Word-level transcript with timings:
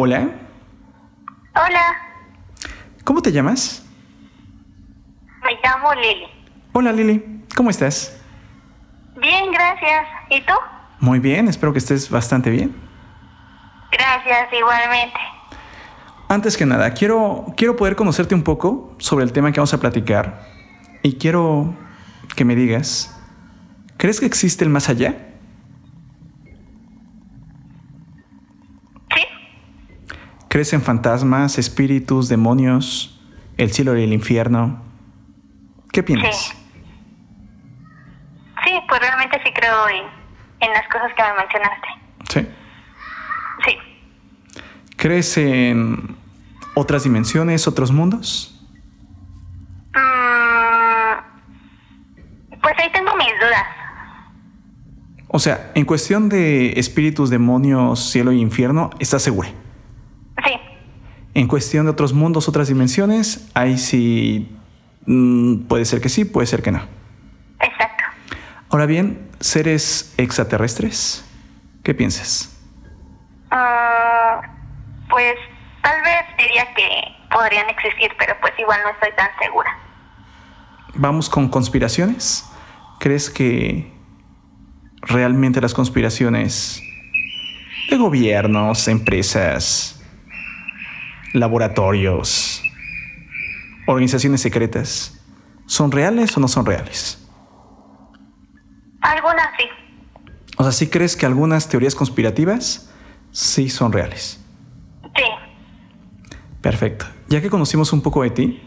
Hola. 0.00 0.28
Hola, 1.56 1.96
¿Cómo 3.02 3.20
te 3.20 3.32
llamas? 3.32 3.84
me 5.42 5.50
llamo 5.60 5.92
Lili. 5.92 6.26
Hola 6.72 6.92
Lili. 6.92 7.42
¿Cómo 7.56 7.68
estás? 7.68 8.16
Bien, 9.16 9.50
gracias. 9.50 10.06
¿Y 10.30 10.40
tú? 10.42 10.52
Muy 11.00 11.18
bien, 11.18 11.48
espero 11.48 11.72
que 11.72 11.80
estés 11.80 12.08
bastante 12.10 12.48
bien. 12.48 12.76
Gracias, 13.90 14.52
igualmente. 14.52 15.18
Antes 16.28 16.56
que 16.56 16.64
nada, 16.64 16.92
quiero, 16.94 17.46
quiero 17.56 17.74
poder 17.74 17.96
conocerte 17.96 18.36
un 18.36 18.44
poco 18.44 18.94
sobre 18.98 19.24
el 19.24 19.32
tema 19.32 19.50
que 19.50 19.58
vamos 19.58 19.74
a 19.74 19.80
platicar 19.80 20.46
y 21.02 21.14
quiero 21.16 21.74
que 22.36 22.44
me 22.44 22.54
digas, 22.54 23.20
¿crees 23.96 24.20
que 24.20 24.26
existe 24.26 24.62
el 24.62 24.70
más 24.70 24.88
allá? 24.88 25.16
¿Sí? 29.12 29.22
¿Crees 30.58 30.72
en 30.72 30.82
fantasmas, 30.82 31.56
espíritus, 31.56 32.28
demonios, 32.28 33.16
el 33.58 33.70
cielo 33.70 33.96
y 33.96 34.02
el 34.02 34.12
infierno? 34.12 34.82
¿Qué 35.92 36.02
piensas? 36.02 36.34
Sí. 36.34 36.56
Sí, 38.64 38.72
pues 38.88 39.00
realmente 39.00 39.40
sí 39.44 39.52
creo 39.54 39.88
en, 39.88 40.02
en 40.58 40.72
las 40.72 40.88
cosas 40.88 41.12
que 41.16 41.22
me 41.22 41.32
mencionaste. 41.38 41.88
Sí. 42.28 42.40
Sí. 43.68 43.76
¿Crees 44.96 45.38
en 45.38 46.16
otras 46.74 47.04
dimensiones, 47.04 47.68
otros 47.68 47.92
mundos? 47.92 48.60
Mm, 49.94 51.20
pues 52.60 52.74
ahí 52.80 52.90
tengo 52.90 53.14
mis 53.14 53.32
dudas. 53.38 53.64
O 55.28 55.38
sea, 55.38 55.70
en 55.76 55.84
cuestión 55.84 56.28
de 56.28 56.72
espíritus, 56.80 57.30
demonios, 57.30 58.10
cielo 58.10 58.32
y 58.32 58.40
infierno, 58.40 58.90
¿estás 58.98 59.22
segura? 59.22 59.50
En 61.38 61.46
cuestión 61.46 61.84
de 61.84 61.92
otros 61.92 62.14
mundos, 62.14 62.48
otras 62.48 62.66
dimensiones, 62.66 63.48
ahí 63.54 63.78
sí 63.78 64.58
mm, 65.06 65.68
puede 65.68 65.84
ser 65.84 66.00
que 66.00 66.08
sí, 66.08 66.24
puede 66.24 66.48
ser 66.48 66.62
que 66.62 66.72
no. 66.72 66.80
Exacto. 67.60 68.02
Ahora 68.70 68.86
bien, 68.86 69.30
seres 69.38 70.12
extraterrestres, 70.16 71.24
¿qué 71.84 71.94
piensas? 71.94 72.60
Ah, 73.52 74.40
pues 75.08 75.36
tal 75.80 76.02
vez 76.02 76.24
diría 76.38 76.74
que 76.74 76.88
podrían 77.30 77.70
existir, 77.70 78.10
pero 78.18 78.34
pues 78.40 78.52
igual 78.58 78.80
no 78.82 78.90
estoy 78.90 79.12
tan 79.14 79.30
segura. 79.40 79.78
Vamos 80.94 81.30
con 81.30 81.48
conspiraciones. 81.48 82.50
¿Crees 82.98 83.30
que 83.30 83.92
realmente 85.02 85.60
las 85.60 85.72
conspiraciones 85.72 86.82
de 87.88 87.96
gobiernos, 87.96 88.88
empresas, 88.88 89.97
laboratorios, 91.38 92.62
organizaciones 93.86 94.40
secretas, 94.40 95.20
son 95.66 95.90
reales 95.92 96.36
o 96.36 96.40
no 96.40 96.48
son 96.48 96.64
reales? 96.66 97.24
Algunas 99.00 99.48
sí. 99.58 99.64
O 100.56 100.62
sea, 100.62 100.72
¿sí 100.72 100.88
crees 100.88 101.16
que 101.16 101.26
algunas 101.26 101.68
teorías 101.68 101.94
conspirativas 101.94 102.92
sí 103.30 103.68
son 103.68 103.92
reales? 103.92 104.44
Sí. 105.16 105.22
Perfecto. 106.60 107.06
Ya 107.28 107.40
que 107.40 107.50
conocimos 107.50 107.92
un 107.92 108.02
poco 108.02 108.22
de 108.22 108.30
ti, 108.30 108.62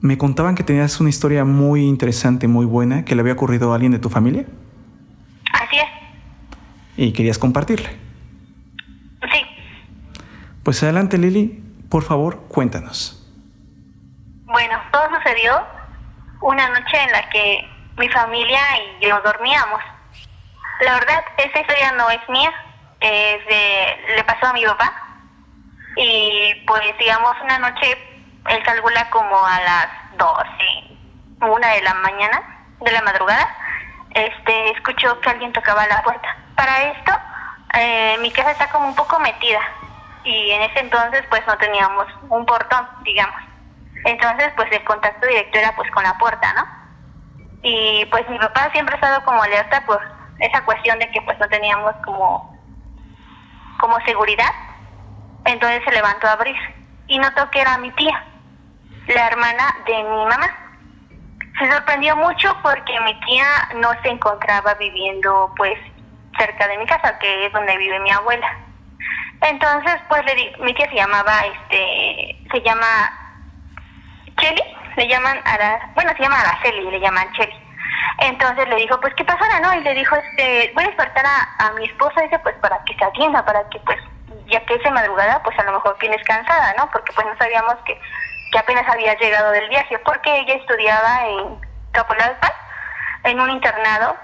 me 0.00 0.18
contaban 0.18 0.54
que 0.54 0.62
tenías 0.62 1.00
una 1.00 1.10
historia 1.10 1.44
muy 1.44 1.82
interesante, 1.86 2.46
muy 2.48 2.66
buena, 2.66 3.04
que 3.04 3.14
le 3.14 3.20
había 3.20 3.32
ocurrido 3.32 3.72
a 3.72 3.74
alguien 3.76 3.92
de 3.92 3.98
tu 3.98 4.08
familia 4.10 4.46
Así 5.52 5.76
es. 5.76 5.84
y 6.96 7.12
querías 7.12 7.38
compartirla. 7.38 7.90
Sí. 9.22 9.40
Pues 10.62 10.82
adelante, 10.82 11.18
Lili, 11.18 11.61
por 11.92 12.02
favor, 12.02 12.48
cuéntanos. 12.48 13.22
Bueno, 14.46 14.80
todo 14.90 15.10
sucedió 15.14 15.62
una 16.40 16.66
noche 16.70 16.96
en 16.98 17.12
la 17.12 17.28
que 17.28 17.68
mi 17.98 18.08
familia 18.08 18.60
y 18.78 19.04
yo 19.04 19.20
dormíamos. 19.20 19.82
La 20.80 20.94
verdad, 20.94 21.22
esta 21.36 21.60
historia 21.60 21.92
no 21.92 22.08
es 22.08 22.26
mía, 22.30 22.50
es 22.98 23.46
de, 23.46 24.14
le 24.16 24.24
pasó 24.24 24.46
a 24.46 24.52
mi 24.54 24.64
papá. 24.64 24.90
Y 25.96 26.54
pues 26.66 26.82
digamos 26.98 27.36
una 27.44 27.58
noche, 27.58 27.98
él 28.48 28.62
calcula 28.62 29.10
como 29.10 29.44
a 29.44 29.60
las 29.60 29.88
12, 30.16 31.46
una 31.46 31.68
de 31.72 31.82
la 31.82 31.92
mañana, 31.92 32.64
de 32.80 32.90
la 32.90 33.02
madrugada, 33.02 33.54
este, 34.14 34.70
escuchó 34.70 35.20
que 35.20 35.28
alguien 35.28 35.52
tocaba 35.52 35.86
la 35.88 36.02
puerta. 36.02 36.38
Para 36.56 36.90
esto, 36.90 37.12
eh, 37.74 38.16
mi 38.22 38.30
casa 38.30 38.52
está 38.52 38.70
como 38.70 38.88
un 38.88 38.94
poco 38.94 39.20
metida 39.20 39.60
y 40.24 40.50
en 40.50 40.62
ese 40.62 40.80
entonces 40.80 41.22
pues 41.30 41.42
no 41.46 41.56
teníamos 41.58 42.06
un 42.28 42.46
portón, 42.46 42.86
digamos. 43.04 43.42
Entonces, 44.04 44.52
pues 44.56 44.70
el 44.72 44.84
contacto 44.84 45.26
directo 45.26 45.58
era 45.58 45.74
pues 45.76 45.90
con 45.92 46.02
la 46.02 46.18
puerta, 46.18 46.52
¿no? 46.54 46.66
Y 47.62 48.04
pues 48.06 48.28
mi 48.28 48.38
papá 48.38 48.70
siempre 48.72 48.94
ha 48.94 48.98
estado 48.98 49.24
como 49.24 49.42
alerta 49.42 49.84
por 49.86 50.00
esa 50.40 50.64
cuestión 50.64 50.98
de 50.98 51.08
que 51.10 51.22
pues 51.22 51.38
no 51.38 51.48
teníamos 51.48 51.94
como, 52.04 52.58
como 53.78 54.00
seguridad. 54.00 54.50
Entonces 55.44 55.82
se 55.84 55.92
levantó 55.92 56.26
a 56.26 56.32
abrir 56.32 56.56
y 57.06 57.18
notó 57.18 57.48
que 57.50 57.60
era 57.60 57.78
mi 57.78 57.90
tía, 57.92 58.24
la 59.06 59.28
hermana 59.28 59.76
de 59.86 60.02
mi 60.02 60.24
mamá. 60.24 60.58
Se 61.58 61.70
sorprendió 61.70 62.16
mucho 62.16 62.56
porque 62.62 62.98
mi 63.00 63.20
tía 63.20 63.46
no 63.76 63.90
se 64.02 64.08
encontraba 64.08 64.74
viviendo 64.74 65.52
pues 65.56 65.78
cerca 66.38 66.66
de 66.66 66.78
mi 66.78 66.86
casa, 66.86 67.18
que 67.18 67.46
es 67.46 67.52
donde 67.52 67.76
vive 67.76 68.00
mi 68.00 68.10
abuela. 68.10 68.48
Entonces, 69.42 69.96
pues 70.08 70.24
le 70.24 70.34
di, 70.36 70.52
mi 70.60 70.72
tía 70.74 70.88
se 70.88 70.94
llamaba, 70.94 71.40
este, 71.46 72.38
se 72.50 72.60
llama 72.62 72.86
Cheli, 74.38 74.62
le 74.96 75.08
llaman 75.08 75.40
Ara, 75.44 75.90
bueno, 75.94 76.12
se 76.16 76.22
llama 76.22 76.40
Araceli, 76.40 76.90
le 76.90 77.00
llaman 77.00 77.32
Cheli. 77.32 77.52
Entonces 78.18 78.68
le 78.68 78.76
dijo, 78.76 79.00
pues, 79.00 79.12
¿qué 79.14 79.24
pasará, 79.24 79.58
no? 79.60 79.74
Y 79.74 79.80
le 79.80 79.94
dijo, 79.94 80.14
este, 80.14 80.70
voy 80.74 80.84
a 80.84 80.88
despertar 80.88 81.24
a, 81.26 81.66
a 81.66 81.72
mi 81.72 81.86
esposa, 81.86 82.20
dice, 82.22 82.38
pues, 82.38 82.54
para 82.56 82.82
que 82.84 82.94
se 82.94 83.04
atienda, 83.04 83.44
para 83.44 83.68
que, 83.68 83.80
pues, 83.80 83.98
ya 84.46 84.64
que 84.64 84.74
es 84.74 84.82
de 84.82 84.90
madrugada, 84.92 85.42
pues, 85.42 85.58
a 85.58 85.64
lo 85.64 85.72
mejor 85.72 85.96
tienes 85.98 86.22
cansada, 86.24 86.74
¿no? 86.78 86.88
Porque, 86.92 87.12
pues, 87.12 87.26
no 87.26 87.36
sabíamos 87.36 87.74
que, 87.84 88.00
que 88.52 88.58
apenas 88.58 88.88
había 88.88 89.14
llegado 89.18 89.50
del 89.50 89.68
viaje, 89.70 89.98
porque 90.00 90.38
ella 90.38 90.54
estudiaba 90.54 91.26
en 91.26 91.60
Capolalpan, 91.90 92.52
en 93.24 93.40
un 93.40 93.50
internado, 93.50 94.16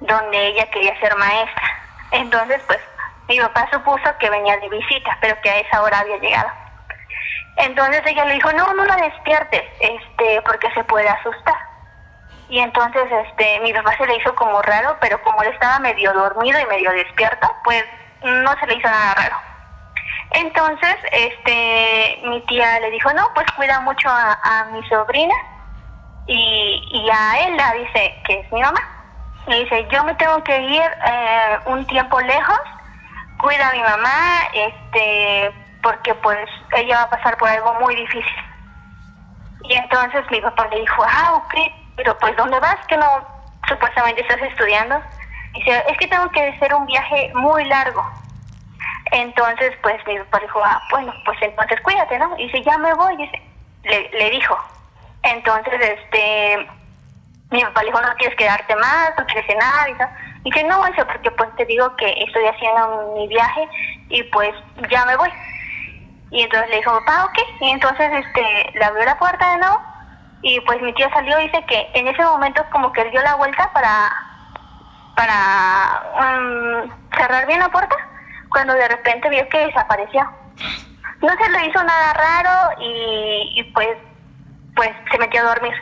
donde 0.00 0.46
ella 0.46 0.70
quería 0.70 0.98
ser 1.00 1.14
maestra. 1.16 1.82
Entonces, 2.12 2.62
pues, 2.66 2.80
mi 3.28 3.40
papá 3.40 3.68
supuso 3.72 4.04
que 4.18 4.30
venía 4.30 4.56
de 4.58 4.68
visita, 4.68 5.16
pero 5.20 5.40
que 5.40 5.50
a 5.50 5.58
esa 5.58 5.82
hora 5.82 6.00
había 6.00 6.18
llegado. 6.18 6.50
Entonces 7.56 8.02
ella 8.04 8.24
le 8.24 8.34
dijo, 8.34 8.52
no, 8.52 8.72
no 8.74 8.84
la 8.84 8.96
despiertes, 8.96 9.62
este, 9.80 10.42
porque 10.42 10.70
se 10.72 10.84
puede 10.84 11.08
asustar. 11.08 11.56
Y 12.48 12.58
entonces, 12.58 13.04
este, 13.10 13.60
mi 13.60 13.72
papá 13.72 13.96
se 13.96 14.06
le 14.06 14.16
hizo 14.16 14.34
como 14.34 14.60
raro, 14.62 14.96
pero 15.00 15.20
como 15.22 15.42
él 15.42 15.52
estaba 15.52 15.78
medio 15.78 16.12
dormido 16.12 16.60
y 16.60 16.66
medio 16.66 16.90
despierto, 16.90 17.50
pues 17.64 17.84
no 18.22 18.58
se 18.58 18.66
le 18.66 18.74
hizo 18.74 18.88
nada 18.88 19.14
raro. 19.14 19.36
Entonces, 20.32 20.96
este, 21.12 22.20
mi 22.24 22.40
tía 22.42 22.80
le 22.80 22.90
dijo, 22.90 23.12
no, 23.14 23.28
pues 23.34 23.46
cuida 23.56 23.80
mucho 23.80 24.08
a, 24.10 24.66
mi 24.72 24.86
sobrina 24.88 25.34
y, 26.26 26.82
y 26.90 27.10
a 27.10 27.46
él 27.46 27.56
la 27.56 27.72
dice 27.72 28.14
que 28.26 28.40
es 28.40 28.52
mi 28.52 28.60
mamá. 28.60 28.80
Le 29.46 29.64
dice, 29.64 29.86
yo 29.90 30.02
me 30.04 30.14
tengo 30.14 30.42
que 30.42 30.58
ir 30.60 30.82
eh, 30.82 31.58
un 31.66 31.86
tiempo 31.86 32.20
lejos, 32.20 32.60
cuida 33.44 33.68
a 33.68 33.72
mi 33.72 33.82
mamá, 33.82 34.48
este, 34.54 35.52
porque 35.82 36.14
pues 36.14 36.48
ella 36.76 36.96
va 36.96 37.02
a 37.02 37.10
pasar 37.10 37.36
por 37.36 37.48
algo 37.48 37.74
muy 37.74 37.94
difícil. 37.94 38.44
Y 39.64 39.74
entonces 39.74 40.24
mi 40.30 40.40
papá 40.40 40.66
le 40.68 40.80
dijo, 40.80 41.04
ah, 41.06 41.34
ok, 41.34 41.54
pero 41.96 42.18
pues 42.18 42.34
¿dónde 42.36 42.58
vas? 42.58 42.78
Que 42.86 42.96
no 42.96 43.06
supuestamente 43.68 44.22
estás 44.22 44.40
estudiando. 44.40 45.00
Dice, 45.52 45.84
es 45.88 45.98
que 45.98 46.08
tengo 46.08 46.28
que 46.30 46.48
hacer 46.48 46.74
un 46.74 46.86
viaje 46.86 47.32
muy 47.34 47.64
largo. 47.66 48.02
Entonces, 49.12 49.72
pues 49.82 50.04
mi 50.06 50.18
papá 50.18 50.38
dijo, 50.40 50.60
ah, 50.64 50.80
bueno, 50.90 51.12
pues 51.26 51.38
entonces 51.42 51.80
cuídate, 51.82 52.18
¿no? 52.18 52.36
Y 52.38 52.46
dice, 52.46 52.62
ya 52.62 52.78
me 52.78 52.94
voy, 52.94 53.16
dice, 53.18 53.42
le, 53.84 54.08
le 54.10 54.30
dijo. 54.30 54.58
Entonces, 55.22 55.80
este, 55.80 56.66
mi 57.54 57.62
papá 57.62 57.82
le 57.82 57.90
dijo, 57.90 58.02
no 58.02 58.14
quieres 58.16 58.36
quedarte 58.36 58.74
más, 58.76 59.12
no 59.16 59.24
quieres 59.26 59.46
cenar, 59.46 59.88
y, 60.44 60.50
que 60.50 60.64
no, 60.64 60.84
eso 60.86 61.06
porque 61.06 61.30
pues 61.30 61.54
te 61.56 61.64
digo 61.66 61.94
que 61.96 62.12
estoy 62.26 62.44
haciendo 62.44 63.14
mi 63.16 63.28
viaje 63.28 63.68
y 64.08 64.22
pues 64.24 64.50
ya 64.90 65.04
me 65.06 65.16
voy. 65.16 65.30
Y 66.32 66.42
entonces 66.42 66.68
le 66.70 66.76
dijo, 66.76 66.98
papá, 67.00 67.26
ok. 67.26 67.38
Y 67.60 67.70
entonces 67.70 68.10
este, 68.12 68.72
le 68.74 68.84
abrió 68.84 69.04
la 69.04 69.18
puerta 69.18 69.52
de 69.52 69.58
nuevo 69.58 69.80
y 70.42 70.60
pues 70.62 70.82
mi 70.82 70.92
tía 70.94 71.08
salió 71.10 71.38
y 71.38 71.44
dice 71.44 71.64
que 71.66 71.90
en 71.94 72.08
ese 72.08 72.22
momento 72.24 72.64
como 72.72 72.92
que 72.92 73.08
dio 73.10 73.22
la 73.22 73.36
vuelta 73.36 73.72
para, 73.72 74.12
para 75.14 76.02
um, 76.18 76.90
cerrar 77.16 77.46
bien 77.46 77.60
la 77.60 77.68
puerta 77.68 77.96
cuando 78.50 78.74
de 78.74 78.88
repente 78.88 79.30
vio 79.30 79.48
que 79.48 79.66
desapareció. 79.66 80.28
No 81.22 81.28
se 81.28 81.50
le 81.50 81.66
hizo 81.66 81.82
nada 81.84 82.12
raro 82.14 82.82
y, 82.82 83.60
y 83.60 83.62
pues, 83.72 83.96
pues 84.74 84.90
se 85.10 85.18
metió 85.18 85.40
a 85.40 85.54
dormir. 85.54 85.72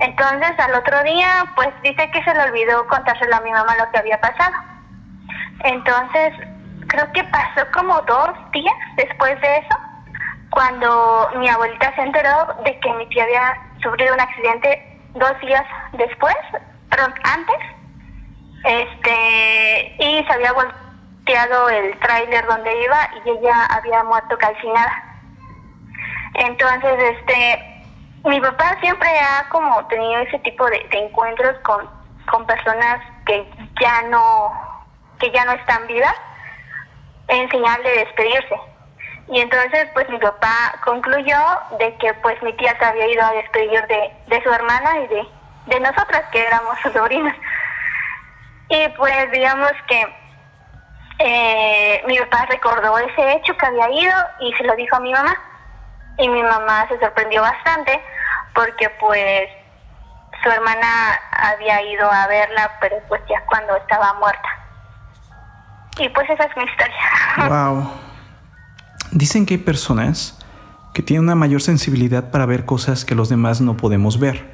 Entonces 0.00 0.52
al 0.58 0.74
otro 0.74 1.02
día 1.02 1.44
pues 1.56 1.68
dice 1.82 2.10
que 2.10 2.22
se 2.22 2.34
le 2.34 2.42
olvidó 2.42 2.86
contárselo 2.86 3.36
a 3.36 3.40
mi 3.40 3.50
mamá 3.50 3.76
lo 3.76 3.90
que 3.90 3.98
había 3.98 4.20
pasado. 4.20 4.54
Entonces 5.64 6.32
creo 6.88 7.12
que 7.12 7.24
pasó 7.24 7.66
como 7.72 8.00
dos 8.02 8.30
días 8.52 8.74
después 8.96 9.40
de 9.40 9.56
eso, 9.58 9.78
cuando 10.50 11.30
mi 11.36 11.48
abuelita 11.48 11.94
se 11.94 12.02
enteró 12.02 12.54
de 12.64 12.78
que 12.80 12.92
mi 12.94 13.06
tía 13.08 13.24
había 13.24 13.56
sufrido 13.82 14.14
un 14.14 14.20
accidente 14.20 15.00
dos 15.14 15.38
días 15.40 15.64
después, 15.92 16.36
perdón, 16.90 17.14
antes, 17.24 17.58
este, 18.64 19.96
y 19.98 20.24
se 20.24 20.32
había 20.32 20.52
volteado 20.52 21.68
el 21.68 21.98
tráiler 22.00 22.46
donde 22.46 22.82
iba 22.82 23.10
y 23.24 23.30
ella 23.30 23.66
había 23.66 24.02
muerto 24.04 24.36
calcinada. 24.38 25.04
Entonces, 26.34 27.14
este, 27.16 27.77
mi 28.24 28.40
papá 28.40 28.76
siempre 28.80 29.08
ha 29.20 29.48
como 29.48 29.86
tenido 29.86 30.20
ese 30.20 30.38
tipo 30.40 30.66
de, 30.66 30.86
encuentros 30.92 31.56
con, 31.60 31.88
con 32.30 32.46
personas 32.46 33.00
que 33.26 33.48
ya 33.80 34.02
no, 34.02 34.52
que 35.18 35.30
ya 35.30 35.44
no 35.44 35.52
están 35.52 35.86
vivas, 35.86 36.14
en 37.28 37.48
señal 37.50 37.82
de 37.82 37.90
despedirse. 37.90 38.60
Y 39.30 39.40
entonces, 39.40 39.88
pues 39.92 40.08
mi 40.08 40.18
papá 40.18 40.74
concluyó 40.84 41.38
de 41.78 41.94
que 41.96 42.14
pues 42.14 42.42
mi 42.42 42.52
tía 42.54 42.76
se 42.78 42.84
había 42.84 43.06
ido 43.06 43.22
a 43.22 43.32
despedir 43.32 43.86
de, 43.86 44.12
de 44.26 44.42
su 44.42 44.50
hermana 44.50 45.00
y 45.00 45.06
de, 45.08 45.28
de 45.66 45.80
nosotras, 45.80 46.24
que 46.32 46.46
éramos 46.46 46.78
sus 46.82 46.92
sobrinas. 46.92 47.36
Y 48.70 48.88
pues 48.96 49.30
digamos 49.32 49.72
que 49.86 50.14
eh, 51.18 52.02
mi 52.06 52.18
papá 52.18 52.46
recordó 52.46 52.98
ese 52.98 53.32
hecho 53.32 53.56
que 53.56 53.66
había 53.66 53.90
ido 53.90 54.14
y 54.40 54.52
se 54.54 54.64
lo 54.64 54.74
dijo 54.76 54.96
a 54.96 55.00
mi 55.00 55.12
mamá. 55.12 55.36
Y 56.18 56.28
mi 56.28 56.42
mamá 56.42 56.86
se 56.88 56.98
sorprendió 56.98 57.42
bastante 57.42 58.00
porque 58.54 58.90
pues 59.00 59.48
su 60.42 60.50
hermana 60.50 61.18
había 61.30 61.82
ido 61.82 62.10
a 62.10 62.26
verla, 62.26 62.72
pero 62.80 62.96
pues 63.08 63.22
ya 63.28 63.44
cuando 63.46 63.76
estaba 63.76 64.14
muerta. 64.14 64.48
Y 65.98 66.08
pues 66.10 66.28
esa 66.30 66.44
es 66.44 66.56
mi 66.56 66.64
historia. 66.64 66.96
Wow. 67.48 67.90
Dicen 69.12 69.46
que 69.46 69.54
hay 69.54 69.58
personas 69.58 70.38
que 70.92 71.02
tienen 71.02 71.24
una 71.24 71.34
mayor 71.34 71.62
sensibilidad 71.62 72.30
para 72.30 72.46
ver 72.46 72.64
cosas 72.64 73.04
que 73.04 73.14
los 73.14 73.28
demás 73.28 73.60
no 73.60 73.76
podemos 73.76 74.18
ver. 74.18 74.44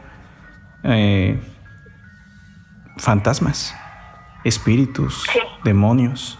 Eh, 0.84 1.43
fantasmas, 2.99 3.75
espíritus, 4.44 5.26
demonios. 5.64 6.38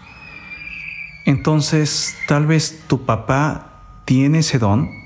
Entonces, 1.25 2.17
tal 2.27 2.45
vez 2.45 2.85
tu 2.87 3.05
papá 3.05 3.71
tiene 4.05 4.39
ese 4.39 4.59
don, 4.59 5.04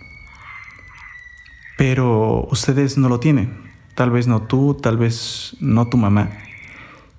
pero 1.80 2.46
ustedes 2.52 2.98
no 2.98 3.08
lo 3.08 3.22
tienen. 3.22 3.54
Tal 3.96 4.12
vez 4.12 4.28
no 4.28 4.42
tú, 4.42 4.74
tal 4.74 4.98
vez 4.98 5.56
no 5.62 5.88
tu 5.88 5.96
mamá. 5.96 6.30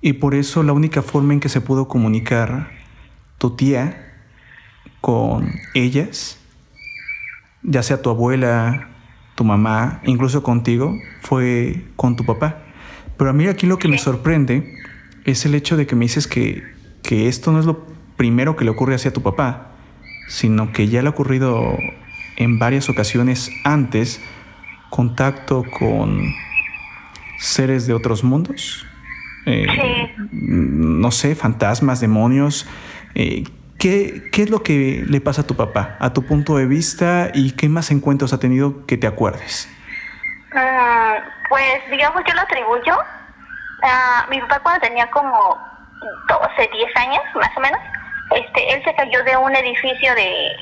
Y 0.01 0.13
por 0.13 0.35
eso 0.35 0.61
la 0.61 0.71
única 0.71 1.01
forma 1.01 1.33
en 1.33 1.39
que 1.39 1.49
se 1.49 1.61
pudo 1.61 1.87
comunicar 1.87 2.69
tu 3.39 3.55
tía 3.55 4.13
con 5.01 5.51
ellas, 5.73 6.37
ya 7.63 7.81
sea 7.81 8.03
tu 8.03 8.11
abuela, 8.11 8.89
tu 9.33 9.43
mamá, 9.43 9.99
incluso 10.05 10.43
contigo, 10.43 10.95
fue 11.21 11.83
con 11.95 12.15
tu 12.15 12.23
papá. 12.23 12.61
Pero 13.17 13.31
a 13.31 13.33
mí 13.33 13.47
aquí 13.47 13.65
lo 13.65 13.79
que 13.79 13.87
me 13.87 13.97
sorprende 13.97 14.75
es 15.25 15.43
el 15.47 15.55
hecho 15.55 15.75
de 15.75 15.87
que 15.87 15.95
me 15.95 16.05
dices 16.05 16.27
que, 16.27 16.61
que 17.01 17.27
esto 17.27 17.51
no 17.51 17.59
es 17.59 17.65
lo 17.65 17.83
primero 18.15 18.55
que 18.55 18.63
le 18.63 18.69
ocurre 18.69 18.93
hacia 18.93 19.11
tu 19.11 19.23
papá, 19.23 19.71
sino 20.27 20.71
que 20.71 20.87
ya 20.87 21.01
le 21.01 21.07
ha 21.07 21.11
ocurrido 21.11 21.79
en 22.37 22.59
varias 22.59 22.89
ocasiones 22.89 23.49
antes 23.63 24.21
contacto 24.91 25.63
con 25.79 26.21
seres 27.39 27.87
de 27.87 27.93
otros 27.95 28.23
mundos. 28.23 28.85
Eh, 29.47 29.65
no 30.31 31.09
sé, 31.09 31.33
fantasmas, 31.33 31.99
demonios. 31.99 32.67
Eh, 33.15 33.45
¿qué, 33.79 34.29
¿Qué 34.31 34.43
es 34.43 34.51
lo 34.51 34.61
que 34.61 35.03
le 35.07 35.19
pasa 35.19 35.41
a 35.41 35.47
tu 35.47 35.55
papá, 35.55 35.97
a 35.99 36.13
tu 36.13 36.23
punto 36.23 36.57
de 36.57 36.67
vista, 36.67 37.31
y 37.33 37.53
qué 37.53 37.67
más 37.67 37.89
encuentros 37.89 38.33
ha 38.33 38.39
tenido 38.39 38.85
que 38.85 38.97
te 38.97 39.07
acuerdes? 39.07 39.67
Ah, 40.53 41.17
pues, 41.49 41.79
digamos, 41.89 42.21
yo 42.27 42.35
lo 42.35 42.41
atribuyo 42.41 42.93
a 43.83 44.27
mi 44.29 44.39
papá 44.41 44.59
cuando 44.59 44.81
tenía 44.81 45.09
como 45.09 45.57
12, 46.27 46.69
10 46.71 46.95
años, 46.97 47.23
más 47.35 47.57
o 47.57 47.61
menos. 47.61 47.79
Este, 48.35 48.73
él 48.73 48.83
se 48.83 48.93
cayó 48.93 49.23
de 49.23 49.35
un 49.37 49.55
edificio 49.55 50.13
de 50.13 50.55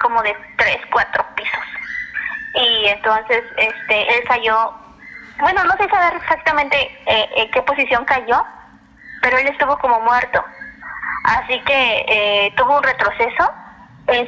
como 0.00 0.22
de 0.22 0.34
3, 0.56 0.76
4 0.92 1.24
pisos 1.24 1.27
y 2.58 2.88
entonces 2.88 3.44
este 3.56 4.16
él 4.18 4.24
cayó, 4.26 4.72
bueno, 5.40 5.62
no 5.64 5.76
sé 5.76 5.88
saber 5.88 6.14
exactamente 6.16 6.76
eh, 7.06 7.28
en 7.36 7.50
qué 7.50 7.62
posición 7.62 8.04
cayó, 8.04 8.44
pero 9.22 9.38
él 9.38 9.48
estuvo 9.48 9.78
como 9.78 10.00
muerto. 10.00 10.44
Así 11.24 11.60
que 11.62 12.04
eh, 12.08 12.52
tuvo 12.56 12.78
un 12.78 12.82
retroceso, 12.82 13.52
le 14.06 14.20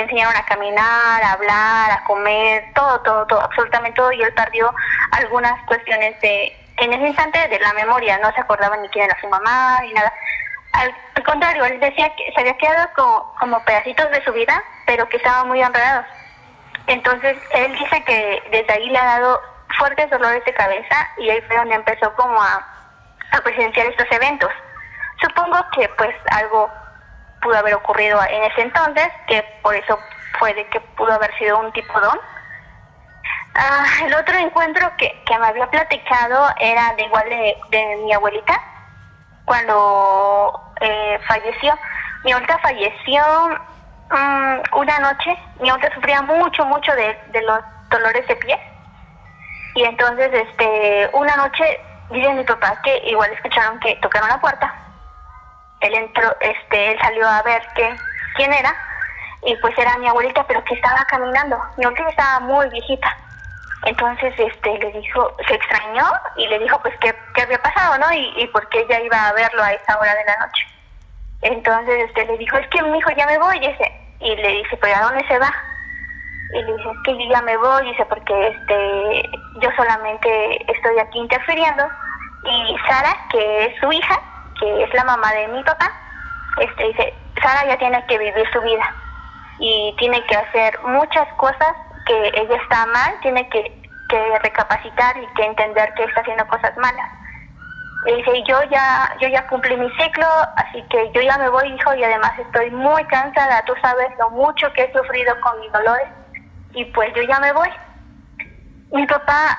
enseñaron 0.00 0.34
a 0.36 0.44
caminar, 0.46 1.22
a 1.22 1.32
hablar, 1.32 1.90
a 1.90 2.04
comer, 2.04 2.64
todo, 2.74 3.00
todo, 3.00 3.26
todo, 3.26 3.40
absolutamente 3.40 3.96
todo, 3.96 4.10
y 4.12 4.22
él 4.22 4.32
perdió 4.32 4.72
algunas 5.12 5.62
cuestiones 5.66 6.18
de, 6.20 6.56
en 6.78 6.92
ese 6.92 7.08
instante 7.08 7.46
de 7.48 7.60
la 7.60 7.72
memoria, 7.74 8.18
no 8.18 8.32
se 8.32 8.40
acordaba 8.40 8.76
ni 8.78 8.88
quién 8.88 9.04
era 9.04 9.20
su 9.20 9.28
mamá, 9.28 9.78
ni 9.82 9.92
nada. 9.92 10.12
Al, 10.72 10.94
contrario, 11.24 11.64
él 11.66 11.78
decía 11.80 12.14
que 12.16 12.32
se 12.32 12.40
había 12.40 12.56
quedado 12.56 12.88
como, 12.94 13.34
como 13.38 13.64
pedacitos 13.64 14.10
de 14.10 14.24
su 14.24 14.32
vida, 14.32 14.62
pero 14.86 15.08
que 15.08 15.18
estaban 15.18 15.48
muy 15.48 15.60
enredados. 15.60 16.06
Entonces, 16.88 17.36
él 17.50 17.72
dice 17.78 18.02
que 18.04 18.42
desde 18.50 18.72
ahí 18.72 18.88
le 18.88 18.98
ha 18.98 19.04
dado 19.04 19.40
fuertes 19.78 20.10
dolores 20.10 20.42
de 20.46 20.54
cabeza 20.54 21.10
y 21.18 21.28
ahí 21.28 21.40
fue 21.42 21.56
donde 21.56 21.74
empezó 21.74 22.12
como 22.14 22.42
a, 22.42 22.66
presenciar 23.44 23.86
estos 23.86 24.06
eventos. 24.10 24.50
Supongo 25.20 25.58
que 25.72 25.86
pues 25.98 26.14
algo 26.30 26.70
pudo 27.42 27.58
haber 27.58 27.74
ocurrido 27.74 28.18
en 28.24 28.42
ese 28.44 28.62
entonces, 28.62 29.06
que 29.26 29.42
por 29.62 29.74
eso 29.74 29.98
puede 30.38 30.66
que 30.68 30.80
pudo 30.80 31.12
haber 31.12 31.32
sido 31.36 31.58
un 31.58 31.70
tipo 31.72 32.00
don. 32.00 32.18
Ah, 33.54 33.84
el 34.06 34.14
otro 34.14 34.38
encuentro 34.38 34.90
que, 34.96 35.14
me 35.28 35.46
había 35.46 35.68
platicado 35.68 36.48
era 36.58 36.94
de 36.94 37.02
igual 37.02 37.28
de, 37.70 37.96
mi 38.04 38.12
abuelita, 38.14 38.58
cuando 39.44 40.72
eh, 40.80 41.20
falleció. 41.28 41.78
Mi 42.24 42.32
abuelita 42.32 42.58
falleció 42.58 43.22
Mm, 44.10 44.62
una 44.72 44.98
noche 45.00 45.36
mi 45.60 45.68
abuela 45.68 45.94
sufría 45.94 46.22
mucho, 46.22 46.64
mucho 46.64 46.92
de, 46.94 47.42
los 47.42 47.58
dolores 47.90 48.26
de 48.26 48.36
pie. 48.36 48.58
Y 49.74 49.84
entonces, 49.84 50.30
este, 50.32 51.10
una 51.12 51.36
noche, 51.36 51.80
dice 52.10 52.32
mi 52.32 52.44
papá 52.44 52.80
que 52.82 52.96
igual 53.06 53.30
escucharon 53.32 53.78
que 53.80 53.96
tocaron 53.96 54.28
la 54.28 54.40
puerta. 54.40 54.74
Él 55.80 55.94
entró, 55.94 56.34
este, 56.40 56.92
él 56.92 56.98
salió 57.00 57.28
a 57.28 57.42
ver 57.42 57.62
que, 57.74 57.96
quién 58.36 58.52
era. 58.52 58.74
Y 59.44 59.54
pues 59.56 59.76
era 59.78 59.96
mi 59.98 60.08
abuelita, 60.08 60.44
pero 60.46 60.64
que 60.64 60.74
estaba 60.74 61.04
caminando. 61.04 61.58
Mi 61.76 61.84
abuelita 61.84 62.10
estaba 62.10 62.40
muy 62.40 62.68
viejita. 62.70 63.16
Entonces, 63.84 64.34
este, 64.38 64.78
le 64.78 64.92
dijo, 64.92 65.36
se 65.46 65.54
extrañó 65.54 66.04
y 66.36 66.46
le 66.48 66.58
dijo, 66.58 66.80
pues, 66.80 66.94
qué, 67.00 67.14
qué 67.34 67.42
había 67.42 67.62
pasado, 67.62 67.96
¿no? 67.98 68.12
Y, 68.12 68.42
y 68.42 68.46
por 68.48 68.68
qué 68.70 68.80
ella 68.80 69.00
iba 69.00 69.28
a 69.28 69.32
verlo 69.34 69.62
a 69.62 69.72
esa 69.72 69.98
hora 69.98 70.14
de 70.14 70.24
la 70.24 70.36
noche. 70.38 70.77
Entonces 71.42 72.06
este, 72.08 72.26
le 72.26 72.38
dijo, 72.38 72.56
es 72.56 72.66
que 72.68 72.82
mi 72.82 72.98
hijo 72.98 73.10
ya 73.16 73.26
me 73.26 73.38
voy, 73.38 73.58
ese. 73.58 73.92
y 74.20 74.34
le 74.34 74.48
dice, 74.48 74.76
pero 74.80 74.96
¿a 74.96 75.02
dónde 75.02 75.26
se 75.28 75.38
va? 75.38 75.52
Y 76.54 76.62
le 76.62 76.76
dice, 76.76 76.90
es 76.90 76.98
que 77.04 77.12
yo 77.12 77.30
ya 77.30 77.42
me 77.42 77.56
voy, 77.56 77.86
dice, 77.86 78.04
porque 78.06 78.48
este, 78.48 79.30
yo 79.60 79.70
solamente 79.76 80.72
estoy 80.72 80.98
aquí 80.98 81.18
interfiriendo. 81.18 81.84
Y 82.44 82.76
Sara, 82.88 83.14
que 83.30 83.66
es 83.66 83.80
su 83.80 83.92
hija, 83.92 84.20
que 84.58 84.82
es 84.82 84.94
la 84.94 85.04
mamá 85.04 85.32
de 85.32 85.48
mi 85.48 85.62
papá, 85.62 85.92
este, 86.60 86.84
dice, 86.88 87.14
Sara 87.40 87.66
ya 87.66 87.78
tiene 87.78 88.04
que 88.06 88.18
vivir 88.18 88.48
su 88.52 88.60
vida 88.62 88.94
y 89.60 89.94
tiene 89.98 90.24
que 90.26 90.36
hacer 90.36 90.78
muchas 90.84 91.28
cosas 91.34 91.74
que 92.06 92.28
ella 92.34 92.56
está 92.56 92.86
mal, 92.86 93.20
tiene 93.20 93.48
que, 93.50 93.82
que 94.08 94.38
recapacitar 94.40 95.16
y 95.18 95.26
que 95.34 95.44
entender 95.44 95.92
que 95.94 96.04
está 96.04 96.20
haciendo 96.20 96.46
cosas 96.46 96.76
malas 96.78 97.17
y 98.06 98.14
dice, 98.14 98.42
yo 98.44 98.62
ya, 98.70 99.16
yo 99.20 99.28
ya 99.28 99.46
cumplí 99.48 99.76
mi 99.76 99.90
ciclo, 99.96 100.26
así 100.56 100.82
que 100.88 101.10
yo 101.12 101.20
ya 101.20 101.36
me 101.36 101.48
voy, 101.48 101.72
hijo, 101.72 101.94
y 101.94 102.04
además 102.04 102.32
estoy 102.38 102.70
muy 102.70 103.04
cansada, 103.06 103.62
tú 103.64 103.74
sabes 103.82 104.08
lo 104.18 104.30
mucho 104.30 104.72
que 104.72 104.84
he 104.84 104.92
sufrido 104.92 105.34
con 105.40 105.58
mis 105.60 105.72
dolores, 105.72 106.08
y 106.74 106.84
pues 106.86 107.12
yo 107.14 107.22
ya 107.22 107.40
me 107.40 107.52
voy. 107.52 107.68
Mi 108.92 109.04
papá 109.06 109.58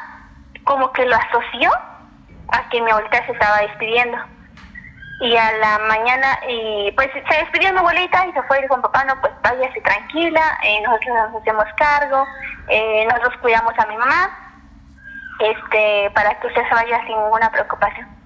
como 0.64 0.92
que 0.94 1.06
lo 1.06 1.16
asoció 1.16 1.72
a 2.52 2.70
que 2.70 2.82
mi 2.82 2.90
abuelita 2.90 3.26
se 3.26 3.34
estaba 3.34 3.60
despidiendo. 3.60 4.18
Y 5.22 5.36
a 5.36 5.52
la 5.58 5.80
mañana, 5.80 6.40
y 6.48 6.92
pues 6.94 7.10
se 7.12 7.38
despidió 7.40 7.74
mi 7.74 7.80
abuelita 7.80 8.26
y 8.26 8.32
se 8.32 8.42
fue 8.44 8.60
y 8.60 8.62
dijo, 8.62 8.82
papá, 8.82 9.04
no, 9.04 9.20
pues 9.20 9.34
váyase 9.44 9.82
tranquila, 9.82 10.58
eh, 10.64 10.82
nosotros 10.82 11.14
nos 11.14 11.42
hacemos 11.42 11.66
cargo, 11.76 12.26
eh, 12.70 13.06
nosotros 13.06 13.36
cuidamos 13.42 13.78
a 13.78 13.86
mi 13.88 13.98
mamá, 13.98 14.30
este, 15.40 16.10
para 16.16 16.40
que 16.40 16.48
usted 16.48 16.64
se 16.70 16.74
vaya 16.74 17.00
sin 17.06 17.18
ninguna 17.18 17.52
preocupación. 17.52 18.19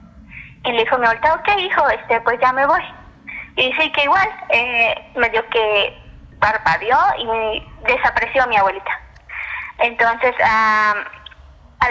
Y 0.64 0.72
le 0.72 0.84
dijo 0.84 0.98
mi 0.98 1.06
abuelita, 1.06 1.34
ok, 1.34 1.48
hijo, 1.60 1.90
este, 1.90 2.22
pues 2.22 2.40
ya 2.40 2.54
me 2.54 2.66
voy. 2.66 2.84
Y 3.56 3.72
dice 3.72 3.92
que 3.92 4.04
igual, 4.04 4.30
eh, 4.50 5.12
me 5.16 5.30
dio 5.30 5.48
que 5.50 5.98
parpadeó 6.40 6.98
y 7.18 7.68
desapareció 7.88 8.48
mi 8.48 8.58
abuelita. 8.58 9.00
Entonces, 9.80 10.34
a 10.44 10.94